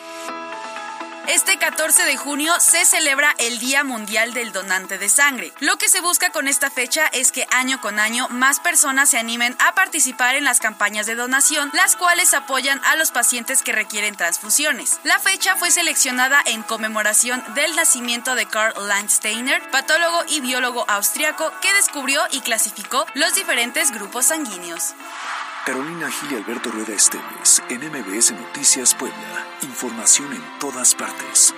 [1.27, 5.55] Este 14 de junio se celebra el Día Mundial del Donante de Sangre.
[5.61, 9.17] Lo que se busca con esta fecha es que año con año más personas se
[9.17, 13.73] animen a participar en las campañas de donación, las cuales apoyan a los pacientes que
[13.73, 15.01] requieren transfusiones.
[15.03, 21.51] La fecha fue seleccionada en conmemoración del nacimiento de Karl Landsteiner, patólogo y biólogo austriaco
[21.63, 24.93] que descubrió y clasificó los diferentes grupos sanguíneos.
[25.65, 29.47] Carolina Gil y Alberto Rueda Esteves en MBS Noticias Puebla.
[29.63, 31.55] Información en todas partes.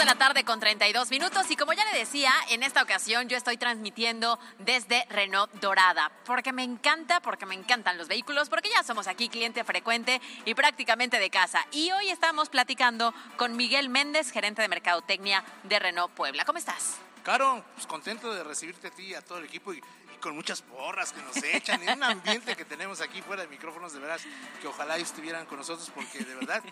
[0.00, 3.36] De la tarde con 32 minutos y como ya le decía, en esta ocasión yo
[3.36, 8.82] estoy transmitiendo desde Renault Dorada, porque me encanta, porque me encantan los vehículos, porque ya
[8.82, 11.66] somos aquí cliente frecuente y prácticamente de casa.
[11.72, 16.46] Y hoy estamos platicando con Miguel Méndez, gerente de Mercadotecnia de Renault Puebla.
[16.46, 16.96] ¿Cómo estás?
[17.22, 19.82] Caro, pues contento de recibirte a ti y a todo el equipo y,
[20.14, 23.48] y con muchas porras que nos echan, en un ambiente que tenemos aquí fuera de
[23.48, 24.22] micrófonos, de veras,
[24.62, 26.62] que ojalá estuvieran con nosotros porque de verdad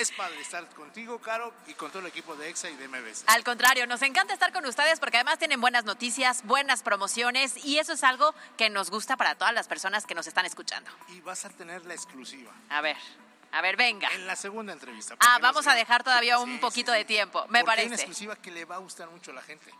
[0.00, 3.24] es padre estar contigo, Caro, y con todo el equipo de EXA y de MBS.
[3.26, 7.78] Al contrario, nos encanta estar con ustedes porque además tienen buenas noticias, buenas promociones y
[7.78, 10.90] eso es algo que nos gusta para todas las personas que nos están escuchando.
[11.08, 12.50] Y vas a tener la exclusiva.
[12.70, 12.96] A ver,
[13.52, 14.08] a ver, venga.
[14.14, 15.16] En la segunda entrevista.
[15.20, 17.90] Ah, vamos a dejar todavía un Sí, poquito sí, de tiempo, me Porque Hay una
[17.90, 17.94] parece.
[17.94, 19.72] exclusiva que le va a gustar mucho a la gente.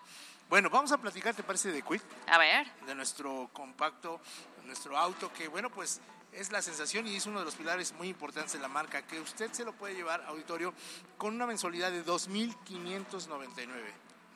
[0.49, 2.01] Bueno, vamos a platicar, ¿te parece de Quid?
[2.27, 2.67] A ver.
[2.85, 4.21] De nuestro compacto,
[4.65, 6.01] nuestro auto, que bueno, pues
[6.33, 9.21] es la sensación y es uno de los pilares muy importantes de la marca, que
[9.21, 10.73] usted se lo puede llevar, auditorio,
[11.19, 13.67] con una mensualidad de 2.599,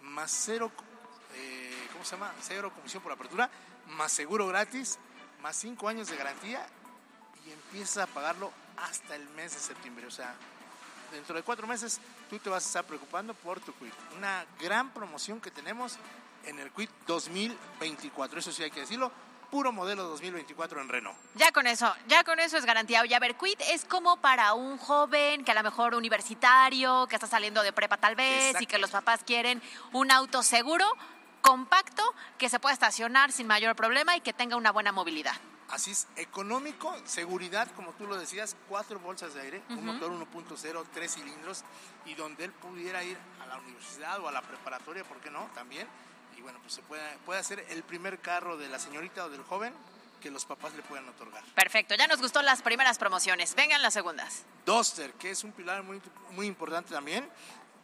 [0.02, 0.70] más cero,
[1.34, 2.32] eh, ¿cómo se llama?
[2.42, 3.50] Cero comisión por apertura,
[3.96, 4.98] más seguro gratis,
[5.42, 6.66] más cinco años de garantía
[7.46, 10.06] y empieza a pagarlo hasta el mes de septiembre.
[10.06, 10.34] O sea,
[11.12, 13.92] dentro de cuatro meses tú te vas a estar preocupando por tu quit.
[14.16, 15.98] Una gran promoción que tenemos
[16.46, 18.38] en el quit 2024.
[18.38, 19.12] Eso sí hay que decirlo.
[19.54, 21.16] Puro modelo 2024 en Renault.
[21.36, 23.02] Ya con eso, ya con eso es garantía.
[23.02, 27.14] Oye, a ver, Quid es como para un joven que a lo mejor universitario, que
[27.14, 29.62] está saliendo de prepa tal vez y que los papás quieren
[29.92, 30.84] un auto seguro,
[31.40, 32.02] compacto,
[32.36, 35.36] que se pueda estacionar sin mayor problema y que tenga una buena movilidad.
[35.68, 39.82] Así es, económico, seguridad, como tú lo decías, cuatro bolsas de aire, un Ujú.
[39.84, 41.62] motor 1.0, tres cilindros,
[42.06, 45.48] y donde él pudiera ir a la universidad o a la preparatoria, ¿por qué no?
[45.54, 45.86] También.
[46.44, 49.72] Bueno, pues se puede, puede hacer el primer carro de la señorita o del joven
[50.20, 51.42] que los papás le puedan otorgar.
[51.54, 53.54] Perfecto, ya nos gustó las primeras promociones.
[53.54, 54.42] Vengan las segundas.
[54.66, 56.02] Duster, que es un pilar muy,
[56.32, 57.26] muy importante también,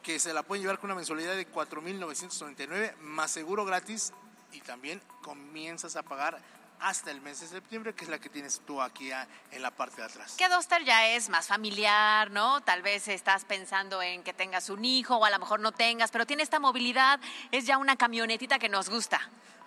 [0.03, 4.13] que se la pueden llevar con una mensualidad de 4.999 más seguro gratis
[4.53, 6.39] y también comienzas a pagar
[6.81, 9.11] hasta el mes de septiembre, que es la que tienes tú aquí
[9.51, 10.35] en la parte de atrás.
[10.37, 12.61] Que Duster ya es más familiar, ¿no?
[12.63, 16.11] Tal vez estás pensando en que tengas un hijo o a lo mejor no tengas,
[16.11, 19.21] pero tiene esta movilidad, es ya una camionetita que nos gusta.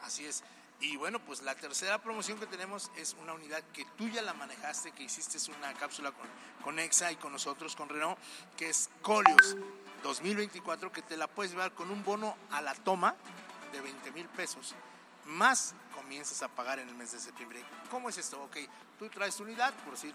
[0.03, 0.43] Así es.
[0.79, 4.33] Y bueno, pues la tercera promoción que tenemos es una unidad que tú ya la
[4.33, 6.27] manejaste, que hiciste una cápsula con,
[6.61, 8.17] con EXA y con nosotros, con Renault,
[8.57, 9.55] que es Colios
[10.03, 13.15] 2024, que te la puedes llevar con un bono a la toma
[13.71, 14.75] de 20 mil pesos,
[15.25, 17.63] más comienzas a pagar en el mes de septiembre.
[17.89, 18.41] ¿Cómo es esto?
[18.43, 18.57] Ok,
[18.99, 20.13] tú traes tu unidad, por decir,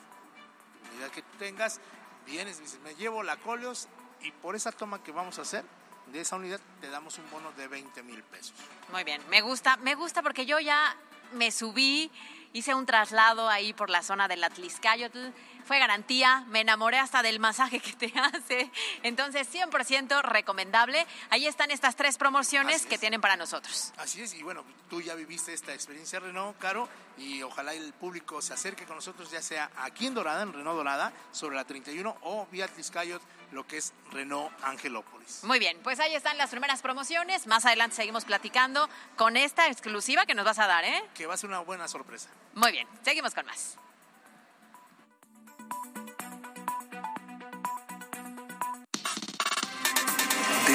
[0.92, 1.80] unidad que tú tengas,
[2.26, 3.88] vienes dices, me llevo la Colios
[4.20, 5.64] y por esa toma que vamos a hacer,
[6.12, 8.54] de esa unidad, te damos un bono de 20 mil pesos.
[8.92, 10.96] Muy bien, me gusta, me gusta porque yo ya
[11.32, 12.10] me subí,
[12.52, 15.28] hice un traslado ahí por la zona del Atliscayotl,
[15.68, 18.70] fue garantía, me enamoré hasta del masaje que te hace,
[19.02, 21.06] entonces 100% recomendable.
[21.28, 23.92] Ahí están estas tres promociones que tienen para nosotros.
[23.98, 28.40] Así es, y bueno, tú ya viviste esta experiencia Renault, Caro, y ojalá el público
[28.40, 32.16] se acerque con nosotros, ya sea aquí en Dorada, en Renault Dorada, sobre la 31,
[32.22, 33.20] o vía Atliscayot,
[33.52, 35.44] lo que es Renault Angelópolis.
[35.44, 37.46] Muy bien, pues ahí están las primeras promociones.
[37.46, 41.04] Más adelante seguimos platicando con esta exclusiva que nos vas a dar, ¿eh?
[41.14, 42.30] Que va a ser una buena sorpresa.
[42.54, 43.76] Muy bien, seguimos con más.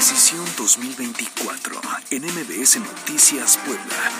[0.03, 1.79] Decisión 2024
[2.11, 4.11] en MBS Noticias Puebla.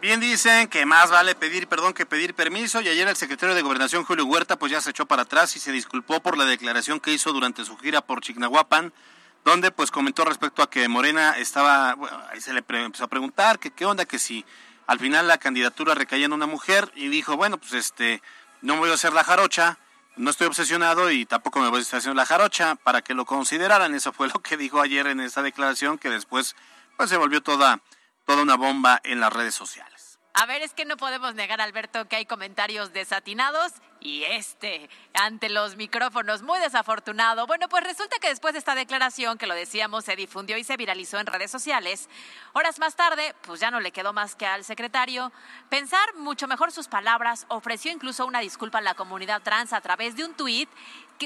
[0.00, 3.60] Bien dicen que más vale pedir perdón que pedir permiso y ayer el secretario de
[3.60, 6.98] Gobernación Julio Huerta pues ya se echó para atrás y se disculpó por la declaración
[6.98, 8.90] que hizo durante su gira por Chignahuapan,
[9.44, 11.94] donde pues comentó respecto a que Morena estaba,
[12.30, 14.46] ahí se le empezó a preguntar que qué onda, que si
[14.86, 18.22] al final la candidatura recaía en una mujer y dijo, bueno, pues este,
[18.62, 19.78] no voy a hacer la jarocha,
[20.16, 23.24] no estoy obsesionado y tampoco me voy a estar haciendo la jarocha para que lo
[23.24, 23.94] consideraran.
[23.94, 26.56] Eso fue lo que dijo ayer en esta declaración que después
[26.96, 27.80] pues se volvió toda,
[28.26, 29.91] toda una bomba en las redes sociales.
[30.34, 35.50] A ver, es que no podemos negar, Alberto, que hay comentarios desatinados y este ante
[35.50, 37.46] los micrófonos muy desafortunado.
[37.46, 40.78] Bueno, pues resulta que después de esta declaración, que lo decíamos, se difundió y se
[40.78, 42.08] viralizó en redes sociales,
[42.54, 45.30] horas más tarde, pues ya no le quedó más que al secretario
[45.68, 50.16] pensar mucho mejor sus palabras, ofreció incluso una disculpa a la comunidad trans a través
[50.16, 50.70] de un tuit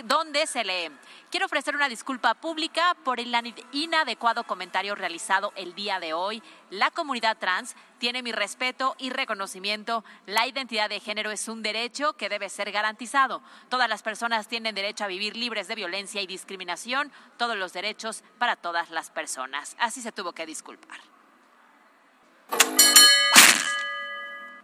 [0.04, 0.90] donde se lee,
[1.30, 3.34] quiero ofrecer una disculpa pública por el
[3.72, 6.42] inadecuado comentario realizado el día de hoy.
[6.70, 10.04] La comunidad trans tiene mi respeto y reconocimiento.
[10.26, 13.42] La identidad de género es un derecho que debe ser garantizado.
[13.68, 18.22] Todas las personas tienen derecho a vivir libres de violencia y discriminación, todos los derechos
[18.38, 19.76] para todas las personas.
[19.78, 21.00] Así se tuvo que disculpar.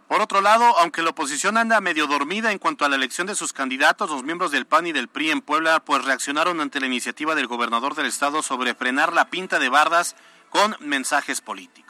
[0.07, 3.33] Por otro lado, aunque la oposición anda medio dormida en cuanto a la elección de
[3.33, 6.85] sus candidatos, los miembros del PAN y del PRI en Puebla pues reaccionaron ante la
[6.85, 10.15] iniciativa del gobernador del estado sobre frenar la pinta de bardas
[10.51, 11.82] con mensajes políticos.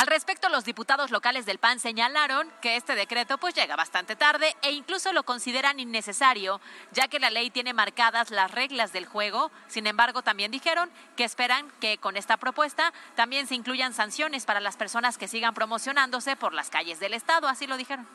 [0.00, 4.56] Al respecto, los diputados locales del PAN señalaron que este decreto pues llega bastante tarde
[4.62, 6.58] e incluso lo consideran innecesario,
[6.90, 9.52] ya que la ley tiene marcadas las reglas del juego.
[9.68, 14.60] Sin embargo, también dijeron que esperan que con esta propuesta también se incluyan sanciones para
[14.60, 18.08] las personas que sigan promocionándose por las calles del estado, así lo dijeron.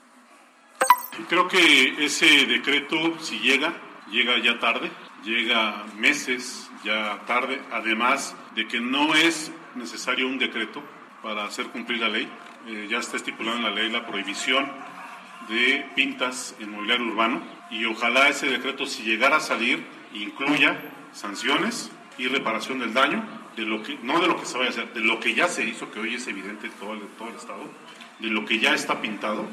[1.30, 4.92] Creo que ese decreto si llega, llega ya tarde,
[5.24, 10.82] llega meses ya tarde, además de que no es necesario un decreto
[11.26, 12.30] para hacer cumplir la ley.
[12.68, 14.72] Eh, ya está estipulado en la ley la prohibición
[15.50, 19.84] de pintas en mobiliario urbano y ojalá ese decreto, si llegara a salir,
[20.14, 20.80] incluya
[21.14, 23.24] sanciones y reparación del daño,
[23.56, 25.48] de lo que, no de lo que se vaya a hacer, de lo que ya
[25.48, 27.64] se hizo, que hoy es evidente en todo el, todo el Estado,
[28.20, 29.48] de lo que ya está pintado.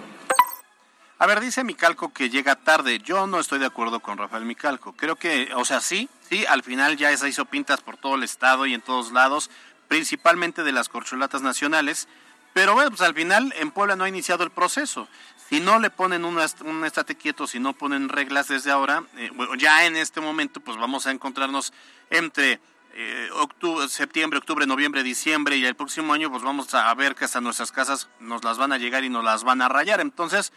[1.18, 2.98] A ver, dice Micalco que llega tarde.
[2.98, 4.92] Yo no estoy de acuerdo con Rafael Micalco.
[4.92, 8.24] Creo que, o sea, sí, sí, al final ya se hizo pintas por todo el
[8.24, 9.48] Estado y en todos lados,
[9.92, 12.08] principalmente de las corcholatas nacionales.
[12.54, 15.06] Pero bueno, pues al final en Puebla no ha iniciado el proceso.
[15.50, 19.30] Si no le ponen una, un estate quieto, si no ponen reglas desde ahora, eh,
[19.58, 21.74] ya en este momento pues vamos a encontrarnos
[22.08, 22.58] entre
[22.94, 27.26] eh, octubre, septiembre, octubre, noviembre, diciembre y el próximo año pues vamos a ver que
[27.26, 30.00] hasta nuestras casas nos las van a llegar y nos las van a rayar.
[30.00, 30.54] Entonces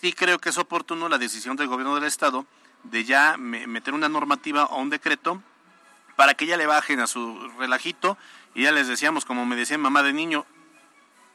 [0.00, 2.46] sí creo que es oportuno la decisión del gobierno del estado
[2.84, 5.42] de ya meter una normativa o un decreto
[6.16, 8.16] para que ya le bajen a su relajito
[8.56, 10.46] y ya les decíamos, como me decía mamá de niño,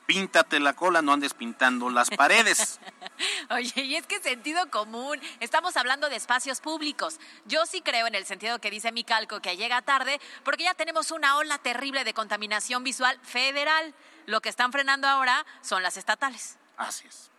[0.08, 2.80] píntate la cola, no andes pintando las paredes.
[3.52, 7.20] Oye, y es que sentido común, estamos hablando de espacios públicos.
[7.46, 10.74] Yo sí creo en el sentido que dice mi calco que llega tarde, porque ya
[10.74, 13.94] tenemos una ola terrible de contaminación visual federal.
[14.26, 16.58] Lo que están frenando ahora son las estatales.
[16.76, 17.30] Así es.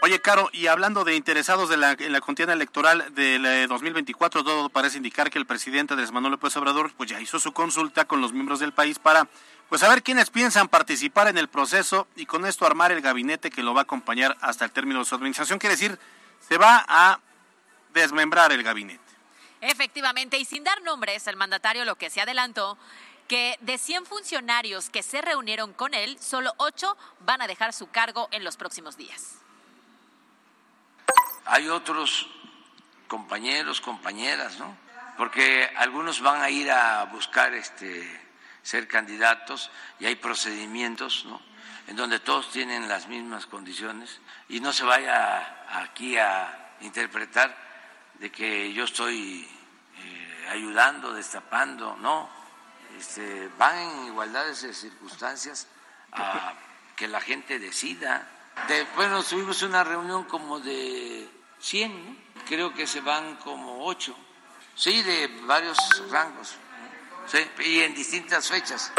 [0.00, 4.68] Oye, Caro, y hablando de interesados de la, en la contienda electoral del 2024, todo
[4.68, 8.20] parece indicar que el presidente Andrés Manuel López Obrador pues ya hizo su consulta con
[8.20, 9.26] los miembros del país para
[9.68, 13.64] pues saber quiénes piensan participar en el proceso y con esto armar el gabinete que
[13.64, 15.58] lo va a acompañar hasta el término de su administración.
[15.58, 15.98] Quiere decir,
[16.48, 17.18] se va a
[17.92, 19.02] desmembrar el gabinete.
[19.60, 22.78] Efectivamente, y sin dar nombres, el mandatario lo que se adelantó
[23.26, 26.96] que de 100 funcionarios que se reunieron con él, solo 8
[27.26, 29.38] van a dejar su cargo en los próximos días.
[31.48, 32.28] Hay otros
[33.06, 34.76] compañeros, compañeras, ¿no?
[35.16, 38.28] Porque algunos van a ir a buscar este
[38.62, 41.40] ser candidatos y hay procedimientos, ¿no?
[41.86, 44.20] En donde todos tienen las mismas condiciones
[44.50, 47.56] y no se vaya aquí a interpretar
[48.18, 49.48] de que yo estoy
[49.96, 52.28] eh, ayudando, destapando, no.
[52.98, 55.66] Este, van en igualdades de circunstancias
[56.12, 56.52] a
[56.94, 58.28] que la gente decida.
[58.66, 64.14] Después nos tuvimos una reunión como de 100, creo que se van como 8,
[64.74, 65.76] sí, de varios
[66.10, 66.54] rangos,
[67.26, 68.92] sí, y en distintas fechas.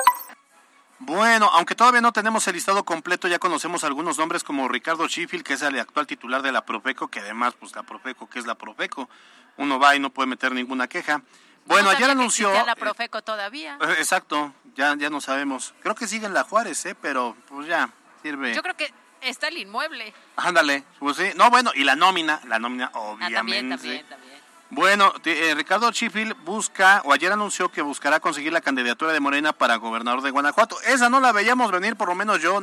[1.02, 5.46] Bueno, aunque todavía no tenemos el listado completo, ya conocemos algunos nombres como Ricardo Sheffield,
[5.46, 8.46] que es el actual titular de la Profeco, que además, pues la Profeco, que es
[8.46, 9.10] la Profeco,
[9.56, 11.22] uno va y no puede meter ninguna queja.
[11.66, 12.52] Bueno, No ayer anunció...
[12.66, 13.78] la Profeco todavía.
[13.82, 15.74] eh, exacto, ya, ya no sabemos.
[15.82, 16.96] Creo que sigue en la Juárez, ¿eh?
[17.02, 17.90] Pero pues ya,
[18.22, 18.54] sirve.
[18.54, 18.92] Yo creo que
[19.22, 20.14] está el inmueble.
[20.36, 21.32] Ándale, pues sí.
[21.36, 23.36] No, bueno, y la nómina, la nómina Ah, obviamente.
[23.36, 24.40] también, también, también.
[24.72, 29.52] Bueno, eh, Ricardo Sheffield busca, o ayer anunció que buscará conseguir la candidatura de Morena
[29.52, 30.80] para gobernador de Guanajuato.
[30.84, 32.62] Esa no la veíamos venir, por lo menos yo,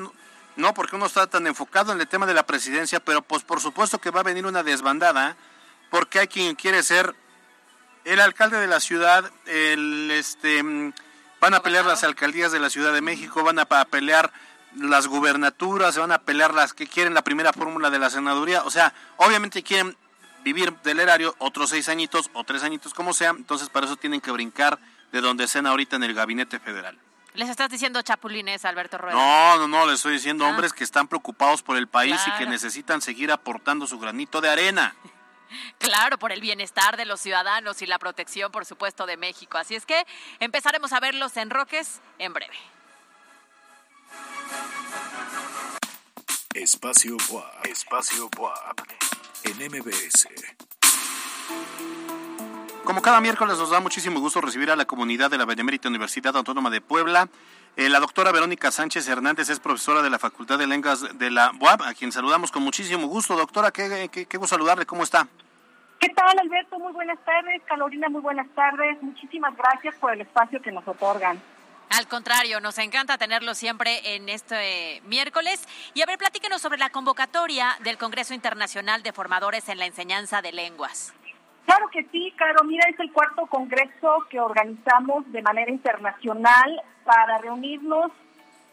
[0.57, 3.61] no- porque uno está tan enfocado en el tema de la presidencia, pero pues por
[3.61, 5.37] supuesto que va a venir una desbandada,
[5.91, 7.15] porque hay quien quiere ser
[8.05, 10.93] el alcalde de la ciudad, el este mm,
[11.41, 14.33] van a pelear las alcaldías de la Ciudad de México, van a pa- pelear
[14.75, 18.63] las gubernaturas, se van a pelear las que quieren la primera fórmula de la senaduría,
[18.65, 19.97] o sea, obviamente quieren
[20.45, 24.21] vivir del erario otros seis añitos o tres añitos como sea, entonces para eso tienen
[24.21, 24.79] que brincar
[25.13, 26.99] de donde estén ahorita en el gabinete federal.
[27.35, 29.15] Les estás diciendo chapulines, Alberto Rueda.
[29.15, 30.49] No, no, no, les estoy diciendo Ah.
[30.49, 34.49] hombres que están preocupados por el país y que necesitan seguir aportando su granito de
[34.51, 34.95] arena.
[35.79, 39.59] Claro, por el bienestar de los ciudadanos y la protección, por supuesto, de México.
[39.59, 40.05] Así es que
[40.41, 42.57] empezaremos a ver los enroques en breve.
[46.57, 47.67] Espacio WAP.
[47.67, 48.81] Espacio WAP.
[49.45, 50.27] En MBS.
[52.83, 56.35] Como cada miércoles nos da muchísimo gusto recibir a la comunidad de la Benemérita Universidad
[56.35, 57.29] Autónoma de Puebla.
[57.77, 61.53] Eh, la doctora Verónica Sánchez Hernández es profesora de la Facultad de Lenguas de la
[61.61, 63.37] UAP, a quien saludamos con muchísimo gusto.
[63.37, 65.29] Doctora, qué, qué, qué gusto saludarle, ¿cómo está?
[66.01, 66.79] ¿Qué tal, Alberto?
[66.79, 67.61] Muy buenas tardes.
[67.67, 69.03] Carolina, muy buenas tardes.
[69.03, 71.39] Muchísimas gracias por el espacio que nos otorgan.
[71.91, 75.67] Al contrario, nos encanta tenerlo siempre en este miércoles.
[75.95, 80.43] Y a ver, platíquenos sobre la convocatoria del Congreso Internacional de Formadores en la Enseñanza
[80.43, 81.15] de Lenguas.
[81.65, 82.65] Claro que sí, Caro.
[82.65, 88.13] Mira, es el cuarto congreso que organizamos de manera internacional para reunirnos,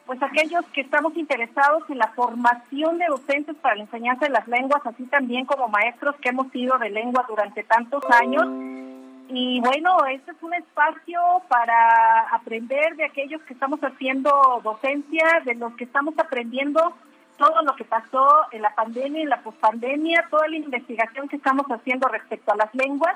[0.05, 4.47] pues aquellos que estamos interesados en la formación de docentes para la enseñanza de las
[4.47, 8.45] lenguas, así también como maestros que hemos sido de lengua durante tantos años.
[9.29, 15.55] Y bueno, este es un espacio para aprender de aquellos que estamos haciendo docencia, de
[15.55, 16.93] los que estamos aprendiendo
[17.37, 21.65] todo lo que pasó en la pandemia, en la pospandemia, toda la investigación que estamos
[21.67, 23.15] haciendo respecto a las lenguas.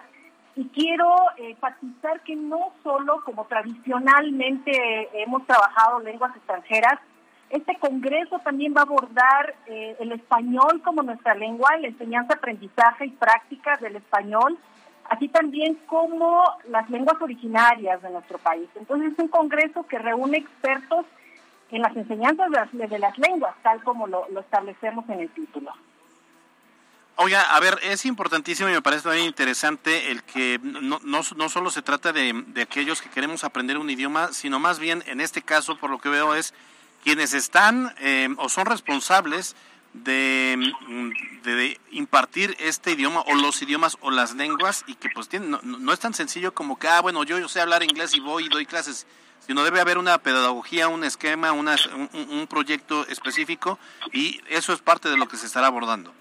[0.55, 6.99] Y quiero eh, enfatizar que no solo como tradicionalmente hemos trabajado lenguas extranjeras,
[7.49, 13.05] este congreso también va a abordar eh, el español como nuestra lengua, la enseñanza, aprendizaje
[13.05, 14.57] y prácticas del español,
[15.09, 18.69] así también como las lenguas originarias de nuestro país.
[18.75, 21.05] Entonces es un congreso que reúne expertos
[21.71, 25.29] en las enseñanzas de las, de las lenguas, tal como lo, lo establecemos en el
[25.29, 25.73] título.
[27.19, 31.49] Oiga, a ver, es importantísimo y me parece también interesante el que no, no, no
[31.49, 35.19] solo se trata de, de aquellos que queremos aprender un idioma, sino más bien, en
[35.19, 36.53] este caso, por lo que veo, es
[37.03, 39.55] quienes están eh, o son responsables
[40.03, 45.59] de, impartir este idioma o los idiomas o las lenguas y que pues tienen, no,
[45.61, 48.45] no es tan sencillo como que, ah, bueno, yo, yo sé hablar inglés y voy
[48.45, 49.07] y doy clases,
[49.39, 53.79] sino debe haber una pedagogía, un esquema, una, un, un proyecto específico
[54.11, 56.13] y eso es parte de lo que se estará abordando.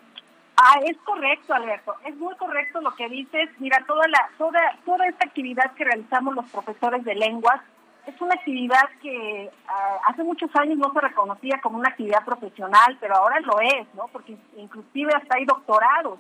[0.57, 1.95] Ah, es correcto, Alberto.
[2.07, 3.51] Es muy correcto lo que dices.
[3.59, 7.61] Mira, toda la toda toda esta actividad que realizamos los profesores de lenguas
[8.07, 12.97] es una actividad que ah, hace muchos años no se reconocía como una actividad profesional,
[13.01, 14.09] pero ahora lo es, ¿no?
[14.13, 16.19] Porque inclusive hasta hay doctorados,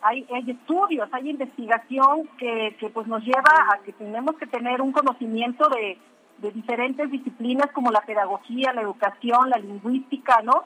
[0.00, 4.80] hay, hay estudios, hay investigación que, que pues nos lleva a que tenemos que tener
[4.80, 5.98] un conocimiento de,
[6.38, 10.64] de diferentes disciplinas como la pedagogía, la educación, la lingüística, ¿no?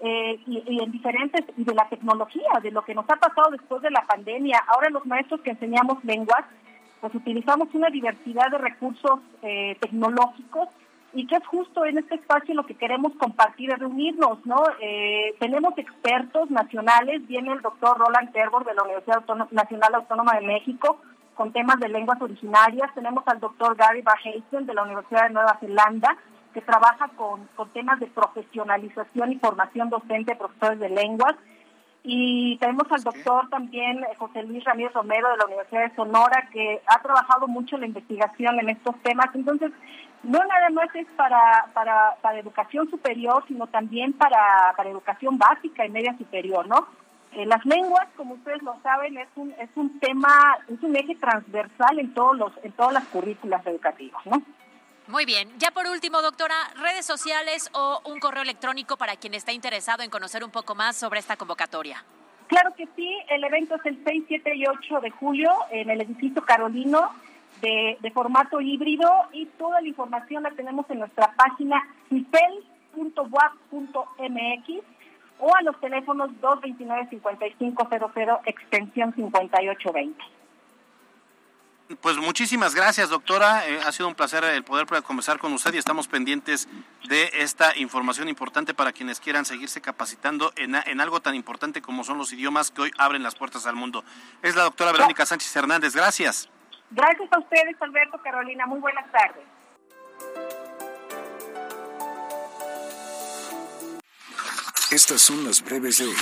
[0.00, 3.50] Eh, y, y, en diferentes, y de la tecnología, de lo que nos ha pasado
[3.50, 4.58] después de la pandemia.
[4.66, 6.44] Ahora los maestros que enseñamos lenguas,
[7.00, 10.68] pues utilizamos una diversidad de recursos eh, tecnológicos
[11.12, 14.62] y que es justo en este espacio lo que queremos compartir, es reunirnos, ¿no?
[14.80, 20.46] Eh, tenemos expertos nacionales, viene el doctor Roland Terbor de la Universidad Nacional Autónoma de
[20.46, 20.98] México
[21.34, 25.56] con temas de lenguas originarias, tenemos al doctor Gary Baheisen de la Universidad de Nueva
[25.58, 26.16] Zelanda,
[26.52, 31.34] que trabaja con, con temas de profesionalización y formación docente de profesores de lenguas.
[32.02, 36.80] Y tenemos al doctor también José Luis Ramírez Romero de la Universidad de Sonora, que
[36.86, 39.26] ha trabajado mucho la investigación en estos temas.
[39.34, 39.70] Entonces,
[40.22, 45.84] no nada más es para, para, para educación superior, sino también para, para educación básica
[45.84, 46.86] y media superior, ¿no?
[47.32, 51.14] Eh, las lenguas, como ustedes lo saben, es un, es un tema, es un eje
[51.14, 54.42] transversal en todos los, en todas las currículas educativas, ¿no?
[55.10, 55.48] Muy bien.
[55.58, 60.10] Ya por último, doctora, redes sociales o un correo electrónico para quien está interesado en
[60.10, 62.04] conocer un poco más sobre esta convocatoria.
[62.46, 66.00] Claro que sí, el evento es el 6, 7 y 8 de julio en el
[66.00, 67.10] edificio Carolino
[67.60, 74.84] de, de formato híbrido y toda la información la tenemos en nuestra página cipel.wap.mx
[75.40, 80.39] o a los teléfonos 229-5500 extensión 5820.
[82.00, 83.68] Pues muchísimas gracias, doctora.
[83.68, 86.68] Eh, ha sido un placer el poder conversar con usted y estamos pendientes
[87.08, 92.04] de esta información importante para quienes quieran seguirse capacitando en, en algo tan importante como
[92.04, 94.04] son los idiomas que hoy abren las puertas al mundo.
[94.40, 95.94] Es la doctora Verónica Sánchez Hernández.
[95.94, 96.48] Gracias.
[96.90, 98.66] Gracias a ustedes, Alberto, Carolina.
[98.66, 99.44] Muy buenas tardes.
[104.92, 106.16] Estas son las breves de hoy.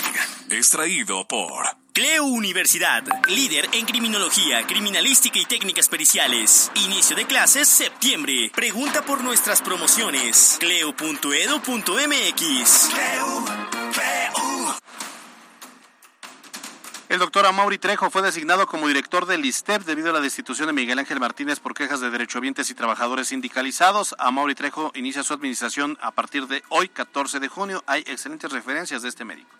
[0.50, 1.66] Extraído por
[1.98, 6.70] Cleo Universidad, líder en criminología, criminalística y técnicas periciales.
[6.76, 8.52] Inicio de clases septiembre.
[8.54, 10.58] Pregunta por nuestras promociones.
[10.60, 11.00] cleo.edu.mx.
[17.08, 20.74] El doctor Amaury Trejo fue designado como director del ISTEP debido a la destitución de
[20.74, 24.14] Miguel Ángel Martínez por quejas de derechohabientes y trabajadores sindicalizados.
[24.20, 27.82] Amaury Trejo inicia su administración a partir de hoy, 14 de junio.
[27.88, 29.50] Hay excelentes referencias de este médico.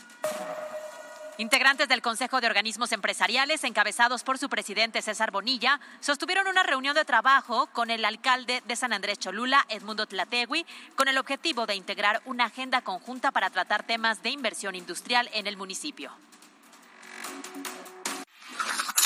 [1.41, 6.97] Integrantes del Consejo de Organismos Empresariales, encabezados por su presidente César Bonilla, sostuvieron una reunión
[6.97, 10.66] de trabajo con el alcalde de San Andrés Cholula, Edmundo Tlategui,
[10.97, 15.47] con el objetivo de integrar una agenda conjunta para tratar temas de inversión industrial en
[15.47, 16.11] el municipio.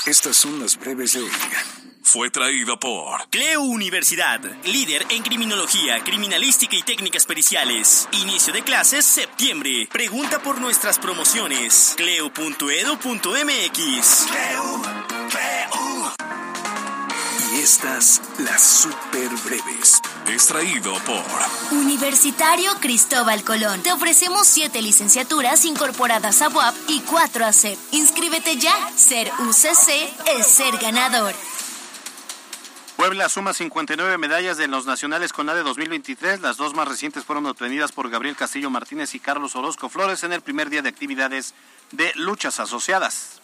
[0.06, 1.30] Estas son las breves de hoy.
[2.12, 8.06] Fue traído por Cleo Universidad, líder en criminología, criminalística y técnicas periciales.
[8.12, 9.88] Inicio de clases septiembre.
[9.90, 11.94] Pregunta por nuestras promociones.
[11.96, 12.66] cleo.edu.mx.
[17.50, 20.02] Y estas, las super breves.
[20.26, 21.24] Extraído por
[21.78, 23.82] Universitario Cristóbal Colón.
[23.82, 27.78] Te ofrecemos siete licenciaturas incorporadas a UAP y cuatro a CEP.
[27.92, 28.74] Inscríbete ya.
[28.96, 31.34] Ser UCC es ser ganador.
[33.02, 36.40] Puebla suma 59 medallas de los nacionales con de 2023.
[36.40, 40.32] Las dos más recientes fueron obtenidas por Gabriel Castillo Martínez y Carlos Orozco Flores en
[40.32, 41.52] el primer día de actividades
[41.90, 43.40] de luchas asociadas.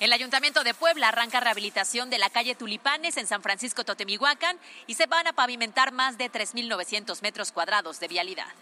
[0.00, 4.94] El Ayuntamiento de Puebla arranca rehabilitación de la calle Tulipanes en San Francisco Totemihuacán y
[4.94, 8.52] se van a pavimentar más de 3.900 metros cuadrados de vialidad.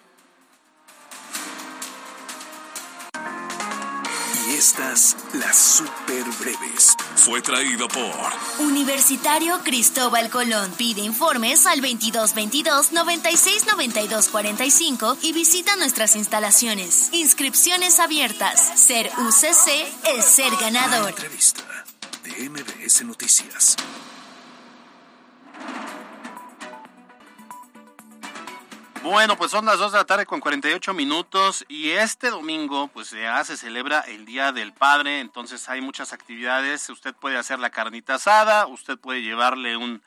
[4.58, 6.96] Estas, las super breves.
[7.14, 8.12] Fue traído por
[8.58, 10.72] Universitario Cristóbal Colón.
[10.76, 17.08] Pide informes al 2222 96 92 45 y visita nuestras instalaciones.
[17.12, 18.60] Inscripciones abiertas.
[18.80, 21.10] Ser UCC es ser La ganador.
[21.10, 21.62] entrevista
[22.24, 23.76] de MBS Noticias.
[29.10, 33.10] Bueno, pues son las 2 de la tarde con 48 minutos y este domingo pues
[33.10, 37.70] ya se celebra el Día del Padre, entonces hay muchas actividades, usted puede hacer la
[37.70, 40.02] carnita asada, usted puede llevarle un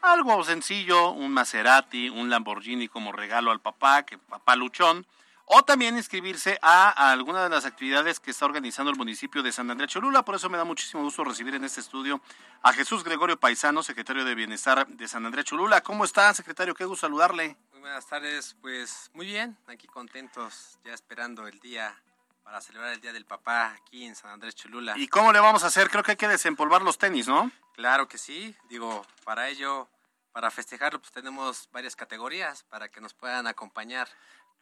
[0.00, 5.04] algo sencillo, un Maserati, un Lamborghini como regalo al papá, que papá luchón,
[5.46, 9.52] o también inscribirse a, a alguna de las actividades que está organizando el municipio de
[9.52, 10.24] San Andrés Cholula.
[10.24, 12.20] Por eso me da muchísimo gusto recibir en este estudio
[12.62, 15.80] a Jesús Gregorio Paisano, secretario de Bienestar de San Andrés Cholula.
[15.82, 16.74] ¿Cómo está, secretario?
[16.74, 17.56] Qué gusto saludarle.
[17.72, 21.96] Muy buenas tardes, pues muy bien, aquí contentos, ya esperando el día
[22.42, 24.94] para celebrar el Día del Papá aquí en San Andrés Cholula.
[24.96, 25.90] ¿Y cómo le vamos a hacer?
[25.90, 27.50] Creo que hay que desempolvar los tenis, ¿no?
[27.74, 29.88] Claro que sí, digo, para ello,
[30.30, 34.08] para festejarlo, pues tenemos varias categorías para que nos puedan acompañar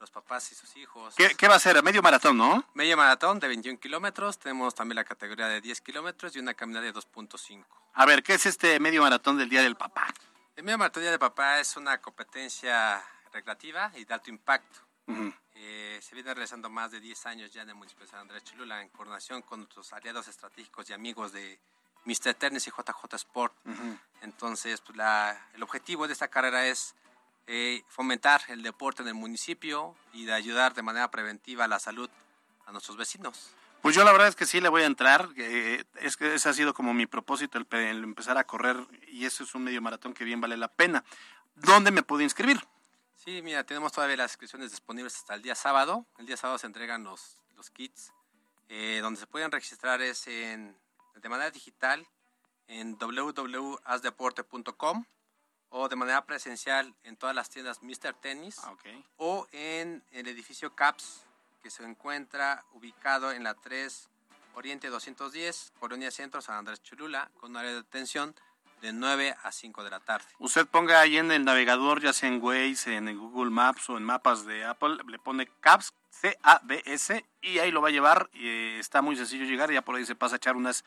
[0.01, 1.15] los papás y sus hijos.
[1.17, 1.83] ¿Qué, qué va a ser?
[1.83, 2.65] Medio maratón, ¿no?
[2.75, 6.85] Medio maratón de 21 kilómetros, tenemos también la categoría de 10 kilómetros y una caminata
[6.85, 7.65] de 2.5.
[7.95, 10.07] A ver, ¿qué es este medio maratón del Día del Papá?
[10.57, 14.81] El medio maratón Día del Papá es una competencia recreativa y de alto impacto.
[15.57, 18.43] Eh, se viene realizando más de 10 años ya en el municipio de San Andrés
[18.45, 21.59] Cholula en coordinación con nuestros aliados estratégicos y amigos de
[22.05, 22.35] Mr.
[22.35, 23.55] Tennis y JJ Sport.
[24.23, 26.95] Entonces, pues, la- el objetivo de esta carrera es
[27.47, 31.79] eh, fomentar el deporte en el municipio y de ayudar de manera preventiva a la
[31.79, 32.09] salud
[32.67, 33.51] a nuestros vecinos.
[33.83, 35.29] Pues yo la verdad es que sí le voy a entrar.
[35.37, 38.79] eh, es que ese ha sido como mi propósito, el, el empezar a correr.
[39.09, 41.05] Y eso es un medio maratón que bien vale la pena.
[41.55, 42.67] ¿Dónde me puedo inscribir?
[43.15, 46.07] Sí, mira, tenemos todavía las inscripciones disponibles hasta el día sábado.
[46.19, 48.13] El día sábado se entregan los, los kits.
[48.71, 50.75] Eh, donde se pueden registrar es en,
[51.17, 52.07] de manera digital
[52.67, 55.05] en www.asdeporte.com
[55.77, 58.15] o de manera presencial en todas las tiendas Mr.
[58.21, 58.61] Tennis
[59.17, 61.25] o en el edificio CAPS
[61.65, 64.09] que se encuentra ubicado en la 3
[64.55, 68.37] Oriente 210, Colonia Centro, San Andrés Cholula, con un área de detención
[68.83, 70.27] de 9 a 5 de la tarde.
[70.39, 74.05] Usted ponga ahí en el navegador, ya sea en Waze, en Google Maps o en
[74.05, 78.31] mapas de Apple, le pone CABS, C-A-B-S, y ahí lo va a llevar.
[78.33, 80.85] Y eh, está muy sencillo llegar, y ya por ahí se pasa a echar unas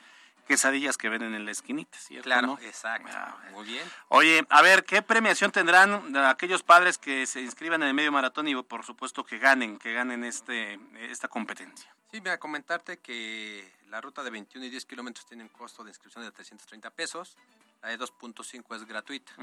[0.47, 2.23] quesadillas que venden en la esquinita, ¿cierto?
[2.23, 2.59] Claro, no?
[2.61, 3.15] exacto.
[3.51, 3.87] Muy bien.
[4.07, 8.47] Oye, a ver, ¿qué premiación tendrán aquellos padres que se inscriban en el medio maratón
[8.47, 11.93] y por supuesto que ganen, que ganen este esta competencia?
[12.09, 15.83] Sí, voy a comentarte que la ruta de 21 y 10 kilómetros tiene un costo
[15.83, 17.37] de inscripción de 330 pesos.
[17.81, 19.33] La de 2.5 es gratuita.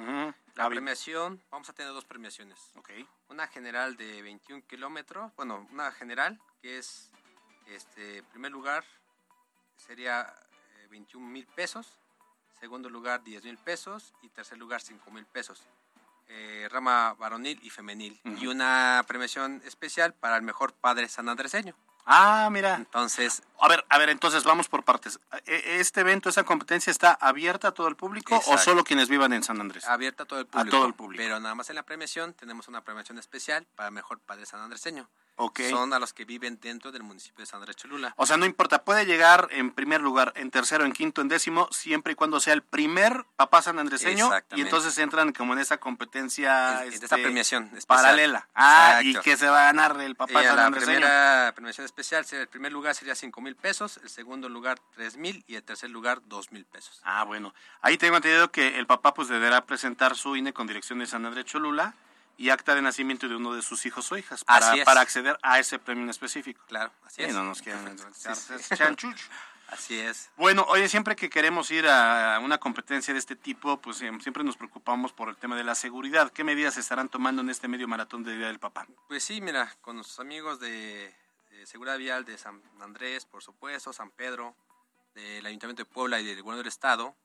[0.55, 2.59] La premiación, vamos a tener dos premiaciones.
[2.77, 3.07] Okay.
[3.29, 7.11] Una general de 21 kilómetros, bueno, una general que es,
[7.67, 8.85] este, primer lugar
[9.77, 10.35] sería
[10.89, 11.99] 21 mil pesos,
[12.59, 15.63] segundo lugar 10 mil pesos y tercer lugar 5 mil pesos.
[16.29, 18.21] Eh, rama varonil y femenil.
[18.41, 21.75] Y una premiación especial para el mejor padre sanandreseño.
[22.07, 22.75] Ah, mira.
[22.75, 23.43] Entonces.
[23.61, 25.19] A ver, a ver, entonces vamos por partes.
[25.47, 29.33] ¿E, ¿Este evento, esa competencia está abierta a todo el público o solo quienes vivan
[29.33, 29.87] en San Andrés?
[29.87, 30.69] Abierta a todo el público.
[30.69, 31.23] A todo el público.
[31.23, 35.09] Pero nada más en la premiación tenemos una premiación especial para el mejor padre sanandreseño.
[35.37, 35.69] Okay.
[35.71, 38.15] Son a los que viven dentro del municipio de San Andrés Cholula.
[38.17, 41.69] O sea, no importa, puede llegar en primer lugar, en tercero, en quinto, en décimo,
[41.73, 46.85] siempre y cuando sea el primer papá sanandreseño y entonces entran como en esa competencia,
[46.85, 47.87] este, esta premiación especial.
[47.87, 48.49] paralela.
[48.55, 51.01] Ah, y que se va a ganar el papá y sanandreseño.
[51.01, 55.17] La primera premiación especial, el primer lugar sería cinco mil pesos, el segundo lugar tres
[55.17, 57.01] mil y el tercer lugar dos mil pesos.
[57.05, 57.55] Ah, bueno.
[57.81, 61.27] Ahí tengo entendido que el papá pues deberá presentar su INE con dirección de San
[61.27, 61.95] Andrés Cholula
[62.37, 65.59] y acta de nacimiento de uno de sus hijos o hijas para, para acceder a
[65.59, 66.63] ese premio en específico.
[66.67, 67.35] Claro, así sí, es.
[67.35, 67.63] No nos
[68.77, 69.27] chanchucho.
[69.69, 70.31] Así es.
[70.37, 74.57] Bueno, oye, siempre que queremos ir a una competencia de este tipo, pues siempre nos
[74.57, 76.31] preocupamos por el tema de la seguridad.
[76.31, 78.87] ¿Qué medidas se estarán tomando en este medio maratón de Día del Papá?
[79.09, 81.13] Pues sí, mira, con nuestros amigos de,
[81.51, 84.55] de Seguridad Vial de San Andrés, por supuesto, San Pedro,
[85.15, 87.17] del Ayuntamiento de Puebla y del Gobierno del Estado,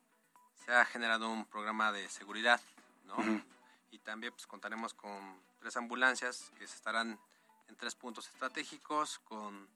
[0.66, 2.62] se ha generado un programa de seguridad,
[3.06, 3.16] ¿no?
[3.16, 3.44] Uh -huh
[3.92, 7.20] y también pues contaremos con tres ambulancias que estarán
[7.68, 9.68] en tres puntos estratégicos con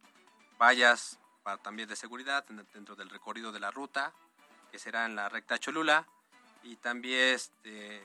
[0.60, 4.14] vallas para, también de seguridad dentro del recorrido de la ruta
[4.72, 6.08] que será en la recta Cholula
[6.64, 8.02] y también este,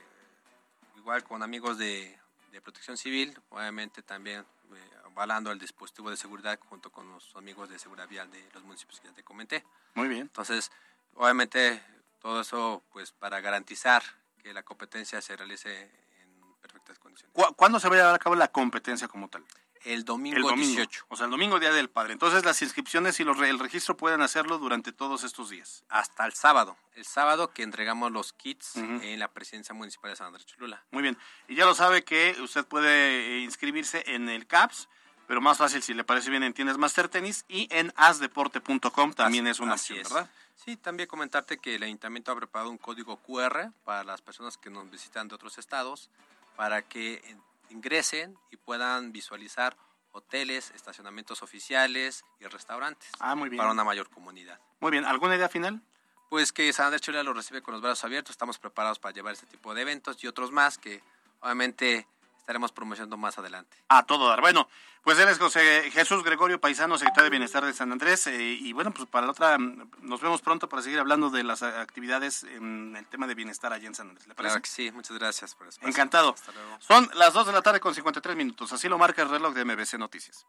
[0.97, 2.17] igual con amigos de,
[2.51, 7.69] de protección civil obviamente también eh, avalando el dispositivo de seguridad junto con los amigos
[7.69, 9.65] de seguridad vial de los municipios que ya te comenté.
[9.95, 10.21] Muy bien.
[10.21, 10.71] Entonces
[11.15, 11.81] obviamente
[12.21, 14.03] todo eso pues para garantizar
[14.49, 15.83] que la competencia se realice
[16.23, 17.35] en perfectas condiciones.
[17.55, 19.45] ¿Cuándo se va a llevar a cabo la competencia como tal?
[19.83, 21.05] El domingo, el domingo 18.
[21.07, 22.13] O sea, el domingo Día del Padre.
[22.13, 25.83] Entonces las inscripciones y los, el registro pueden hacerlo durante todos estos días.
[25.87, 26.75] Hasta el sábado.
[26.95, 29.03] El sábado que entregamos los kits uh -huh.
[29.03, 30.83] en la presidencia municipal de San Andrés Cholula.
[30.89, 31.15] Muy bien.
[31.47, 34.89] Y ya lo sabe que usted puede inscribirse en el CAPS,
[35.27, 39.45] pero más fácil si le parece bien en Tienes Master Tenis y en asdeporte.com también
[39.45, 40.09] es una opción, es.
[40.09, 40.27] ¿verdad?
[40.63, 44.69] Sí, también comentarte que el ayuntamiento ha preparado un código QR para las personas que
[44.69, 46.09] nos visitan de otros estados
[46.57, 47.23] para que
[47.69, 49.77] ingresen y puedan visualizar
[50.11, 53.59] hoteles, estacionamientos oficiales y restaurantes ah, muy bien.
[53.59, 54.59] para una mayor comunidad.
[54.81, 55.81] Muy bien, ¿alguna idea final?
[56.29, 59.33] Pues que San Andrés Cholula lo recibe con los brazos abiertos, estamos preparados para llevar
[59.33, 61.01] este tipo de eventos y otros más que
[61.39, 62.05] obviamente
[62.49, 63.77] estaremos promocionando más adelante.
[63.89, 64.41] A todo dar.
[64.41, 64.67] Bueno,
[65.03, 68.25] pues él es José Jesús Gregorio Paisano, secretario de Bienestar de San Andrés.
[68.25, 71.61] Eh, y bueno, pues para la otra, nos vemos pronto para seguir hablando de las
[71.61, 74.25] actividades en el tema de bienestar allá en San Andrés.
[74.27, 74.53] ¿Le parece?
[74.53, 75.89] Claro que sí, muchas gracias por el espacio.
[75.89, 76.33] Encantado.
[76.79, 78.73] Son las 2 de la tarde con 53 minutos.
[78.73, 80.47] Así lo marca el reloj de MBC Noticias.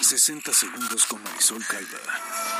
[0.00, 2.57] ...60 segundos con Marisol Calva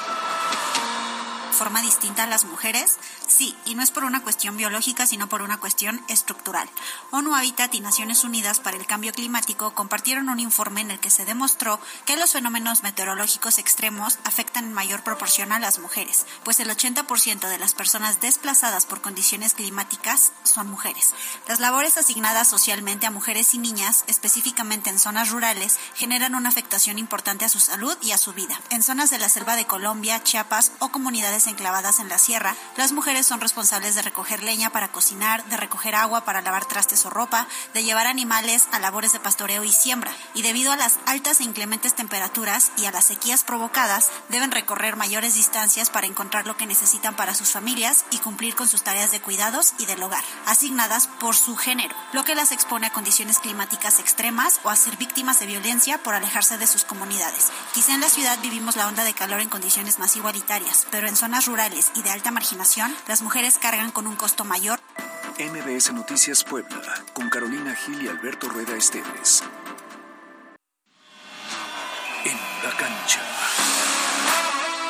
[1.59, 2.98] forma distinta a las mujeres?
[3.26, 6.70] Sí, y no es por una cuestión biológica, sino por una cuestión estructural.
[7.11, 11.11] ONU Habitat y Naciones Unidas para el Cambio Climático compartieron un informe en el que
[11.11, 16.61] se demostró que los fenómenos meteorológicos extremos afectan en mayor proporción a las mujeres, pues
[16.61, 21.12] el 80% de las personas desplazadas por condiciones climáticas son mujeres.
[21.48, 27.00] Las labores asignadas socialmente a mujeres y niñas, específicamente en zonas rurales, generan una afectación
[27.00, 28.61] importante a su salud y a su vida.
[28.70, 32.92] En zonas de la selva de Colombia, Chiapas o comunidades enclavadas en la sierra, las
[32.92, 37.11] mujeres son responsables de recoger leña para cocinar, de recoger agua para lavar trastes o
[37.11, 41.40] ropa, de llevar animales a labores de pastoreo y siembra, y debido a las altas
[41.40, 46.57] e inclementes temperaturas y a las sequías provocadas, deben recorrer mayores distancias para encontrar lo
[46.57, 50.24] que necesitan para sus familias y cumplir con sus tareas de cuidados y del hogar,
[50.46, 54.96] asignadas por su género, lo que las expone a condiciones climáticas extremas o a ser
[54.96, 57.49] víctimas de violencia por alejarse de sus comunidades.
[57.74, 61.16] Quizá en la ciudad vivimos la onda de calor en condiciones más igualitarias, pero en
[61.16, 64.80] zonas rurales y de alta marginación, las mujeres cargan con un costo mayor.
[65.39, 69.45] MBS Noticias Puebla, con Carolina Gil y Alberto Rueda Esteves.
[72.24, 73.20] En la cancha.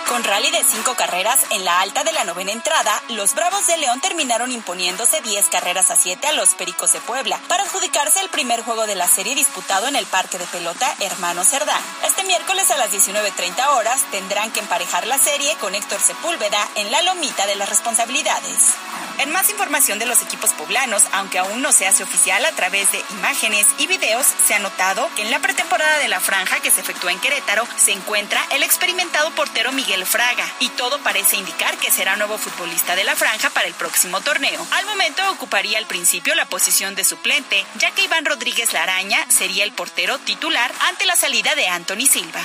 [0.08, 3.76] Con rally de cinco carreras en la alta de la novena entrada, los Bravos de
[3.76, 8.30] León terminaron imponiéndose 10 carreras a 7 a los Pericos de Puebla para adjudicarse el
[8.30, 11.82] primer juego de la serie disputado en el Parque de Pelota Hermano Cerdán.
[12.06, 16.90] Este miércoles a las 19.30 horas tendrán que emparejar la serie con Héctor Sepúlveda en
[16.90, 18.76] la lomita de las responsabilidades.
[19.18, 22.92] En más información de los equipos poblanos, aunque aún no se hace oficial a través
[22.92, 26.70] de imágenes y videos, se ha notado que en la pretemporada de la franja que
[26.70, 31.76] se efectúa en Querétaro se encuentra el experimentado portero Miguel Fraga y todo parece indicar
[31.78, 34.64] que será nuevo futbolista de la franja para el próximo torneo.
[34.70, 39.64] Al momento ocuparía al principio la posición de suplente, ya que Iván Rodríguez Laraña sería
[39.64, 42.40] el portero titular ante la salida de Anthony Silva.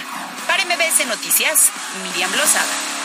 [0.48, 1.70] Para MBS Noticias,
[2.04, 3.03] Miriam Lozada.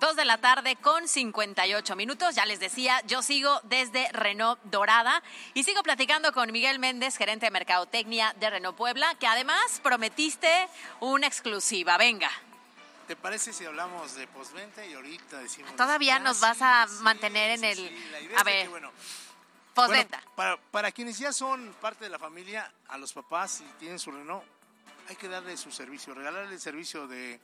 [0.00, 2.34] Dos de la tarde con 58 minutos.
[2.34, 5.22] Ya les decía, yo sigo desde Renault Dorada
[5.52, 10.48] y sigo platicando con Miguel Méndez, gerente de Mercadotecnia de Renault Puebla, que además prometiste
[11.00, 11.98] una exclusiva.
[11.98, 12.30] Venga.
[13.08, 15.76] ¿Te parece si hablamos de postventa y ahorita decimos...
[15.76, 18.12] Todavía Ah, nos sí, vas a sí, mantener en sí, el...
[18.12, 18.90] la idea A es ver, que, bueno,
[19.74, 20.16] postventa.
[20.18, 23.98] Bueno, para, para quienes ya son parte de la familia, a los papás y tienen
[23.98, 24.44] su Renault,
[25.10, 27.38] hay que darle su servicio, regalarle el servicio de,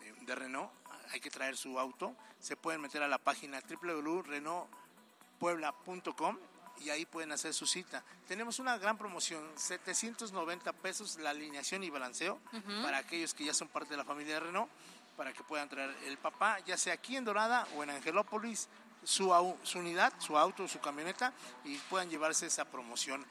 [0.00, 0.70] de, de Renault,
[1.12, 6.38] hay que traer su auto, se pueden meter a la página www.renaultpuebla.com
[6.80, 8.04] y ahí pueden hacer su cita.
[8.26, 12.40] Tenemos una gran promoción, 790 pesos la alineación y balanceo
[12.82, 14.70] para aquellos que ya son parte de la familia de Renault,
[15.16, 18.68] para que puedan traer el papá, ya sea aquí en Dorada o en Angelópolis,
[19.02, 21.32] su, su unidad, su auto, su camioneta
[21.64, 23.24] y puedan llevarse esa promoción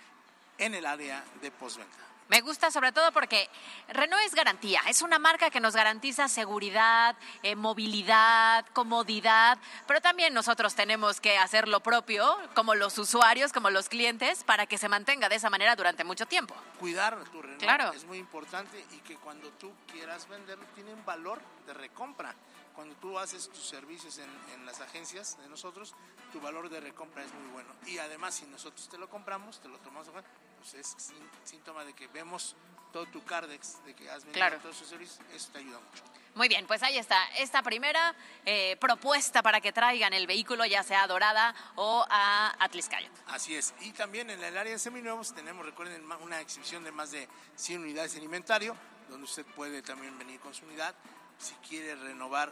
[0.57, 1.97] en el área de postventa.
[2.29, 3.49] Me gusta sobre todo porque
[3.87, 9.57] Renault es garantía, es una marca que nos garantiza seguridad, eh, movilidad, comodidad,
[9.87, 14.65] pero también nosotros tenemos que hacer lo propio, como los usuarios, como los clientes, para
[14.65, 16.53] que se mantenga de esa manera durante mucho tiempo.
[16.79, 17.93] Cuidar tu Renault Claro.
[17.93, 22.35] es muy importante y que cuando tú quieras venderlo tiene un valor de recompra.
[22.75, 25.95] Cuando tú haces tus servicios en, en las agencias de nosotros,
[26.31, 27.69] tu valor de recompra es muy bueno.
[27.87, 30.07] Y además, si nosotros te lo compramos, te lo tomamos,
[30.57, 32.55] pues es sín- síntoma de que vemos
[32.93, 34.57] todo tu Cardex, de que has vendido Claro.
[34.59, 36.03] todos sus servicios, eso te ayuda mucho.
[36.35, 38.13] Muy bien, pues ahí está, esta primera
[38.45, 43.09] eh, propuesta para que traigan el vehículo, ya sea a Dorada o a Atliscayo.
[43.27, 43.73] Así es.
[43.81, 47.81] Y también en el área de seminuevos tenemos, recuerden, una exhibición de más de 100
[47.81, 48.75] unidades en inventario,
[49.09, 50.93] donde usted puede también venir con su unidad.
[51.39, 52.51] Si quiere renovar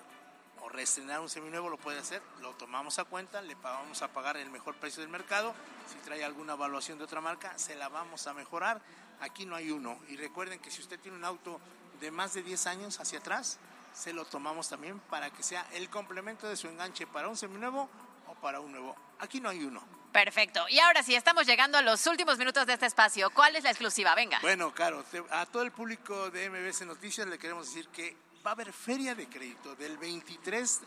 [0.66, 2.22] o reestrenar un seminuevo, lo puede hacer.
[2.42, 5.54] Lo tomamos a cuenta, le vamos a pagar el mejor precio del mercado.
[5.88, 8.82] Si trae alguna evaluación de otra marca, se la vamos a mejorar.
[9.20, 10.00] Aquí no hay uno.
[10.10, 11.60] Y recuerden que si usted tiene un auto
[12.00, 13.60] de más de 10 años hacia atrás,
[13.94, 17.90] se lo tomamos también para que sea el complemento de su enganche para un seminuevo
[18.28, 18.96] o para un nuevo.
[19.20, 19.82] Aquí no hay uno.
[20.12, 20.66] Perfecto.
[20.70, 23.30] Y ahora sí, estamos llegando a los últimos minutos de este espacio.
[23.32, 24.16] ¿Cuál es la exclusiva?
[24.16, 24.40] Venga.
[24.42, 28.16] Bueno, Caro, a todo el público de MBS Noticias le queremos decir que
[28.46, 30.82] va a haber feria de crédito del 23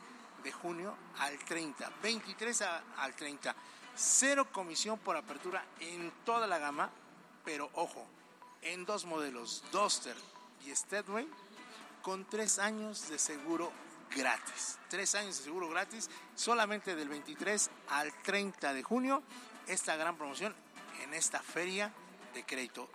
[0.44, 1.90] de junio al 30.
[2.02, 3.54] 23 a- al 30.
[3.96, 6.90] Cero comisión por apertura en toda la gama,
[7.44, 8.06] pero ojo,
[8.62, 10.16] en dos modelos, Duster
[10.64, 11.28] y Stedway,
[12.02, 13.72] con tres años de seguro
[14.14, 14.78] gratis.
[14.88, 19.22] Tres años de seguro gratis, solamente del 23 al 30 de junio,
[19.66, 20.54] esta gran promoción
[21.02, 21.92] en esta feria
[22.34, 22.88] de crédito.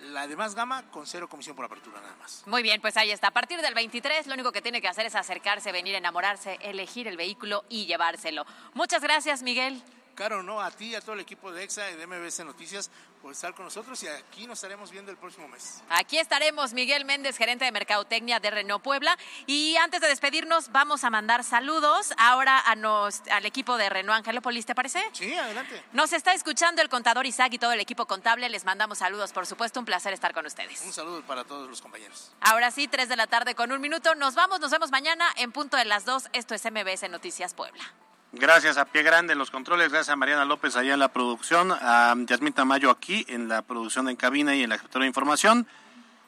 [0.00, 2.44] La demás gama con cero comisión por apertura nada más.
[2.46, 3.28] Muy bien, pues ahí está.
[3.28, 7.08] A partir del 23, lo único que tiene que hacer es acercarse, venir, enamorarse, elegir
[7.08, 8.46] el vehículo y llevárselo.
[8.74, 9.82] Muchas gracias, Miguel.
[10.18, 12.90] Caro, no, a ti y a todo el equipo de EXA y de MBS Noticias
[13.22, 15.80] por estar con nosotros y aquí nos estaremos viendo el próximo mes.
[15.90, 19.16] Aquí estaremos, Miguel Méndez, gerente de Mercadotecnia de Renault Puebla.
[19.46, 24.18] Y antes de despedirnos, vamos a mandar saludos ahora a nos, al equipo de Renault
[24.18, 25.00] Angelópolis, ¿te parece?
[25.12, 25.84] Sí, adelante.
[25.92, 28.48] Nos está escuchando el contador Isaac y todo el equipo contable.
[28.48, 29.78] Les mandamos saludos, por supuesto.
[29.78, 30.82] Un placer estar con ustedes.
[30.84, 32.32] Un saludo para todos los compañeros.
[32.40, 34.16] Ahora sí, 3 de la tarde con un minuto.
[34.16, 36.30] Nos vamos, nos vemos mañana en punto de las 2.
[36.32, 37.84] Esto es MBS Noticias Puebla.
[38.32, 41.72] Gracias a Pie Grande en los controles, gracias a Mariana López allá en la producción,
[41.72, 45.66] a Yasmín Tamayo aquí en la producción en cabina y en la escritura de información.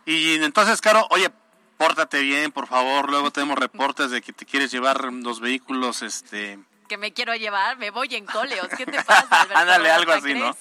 [0.07, 1.31] Y entonces, Caro, oye,
[1.77, 3.11] pórtate bien, por favor.
[3.11, 6.59] Luego tenemos reportes de que te quieres llevar los vehículos, este...
[6.89, 8.67] Que me quiero llevar, me voy en coleos.
[8.77, 9.59] ¿Qué te pasa, Alberto?
[9.59, 10.57] Ándale, algo ¿Hasta así, ¿no?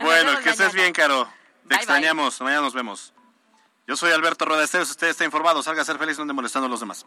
[0.00, 0.82] Bueno, que estés mañana.
[0.82, 1.24] bien, Caro.
[1.24, 1.76] Te Bye, bye.
[1.76, 2.40] extrañamos.
[2.40, 3.14] Mañana nos vemos.
[3.86, 4.90] Yo soy Alberto Rueda Esteves.
[4.90, 5.62] Usted está informado.
[5.62, 7.06] Salga a ser feliz, no ande molestando a los demás.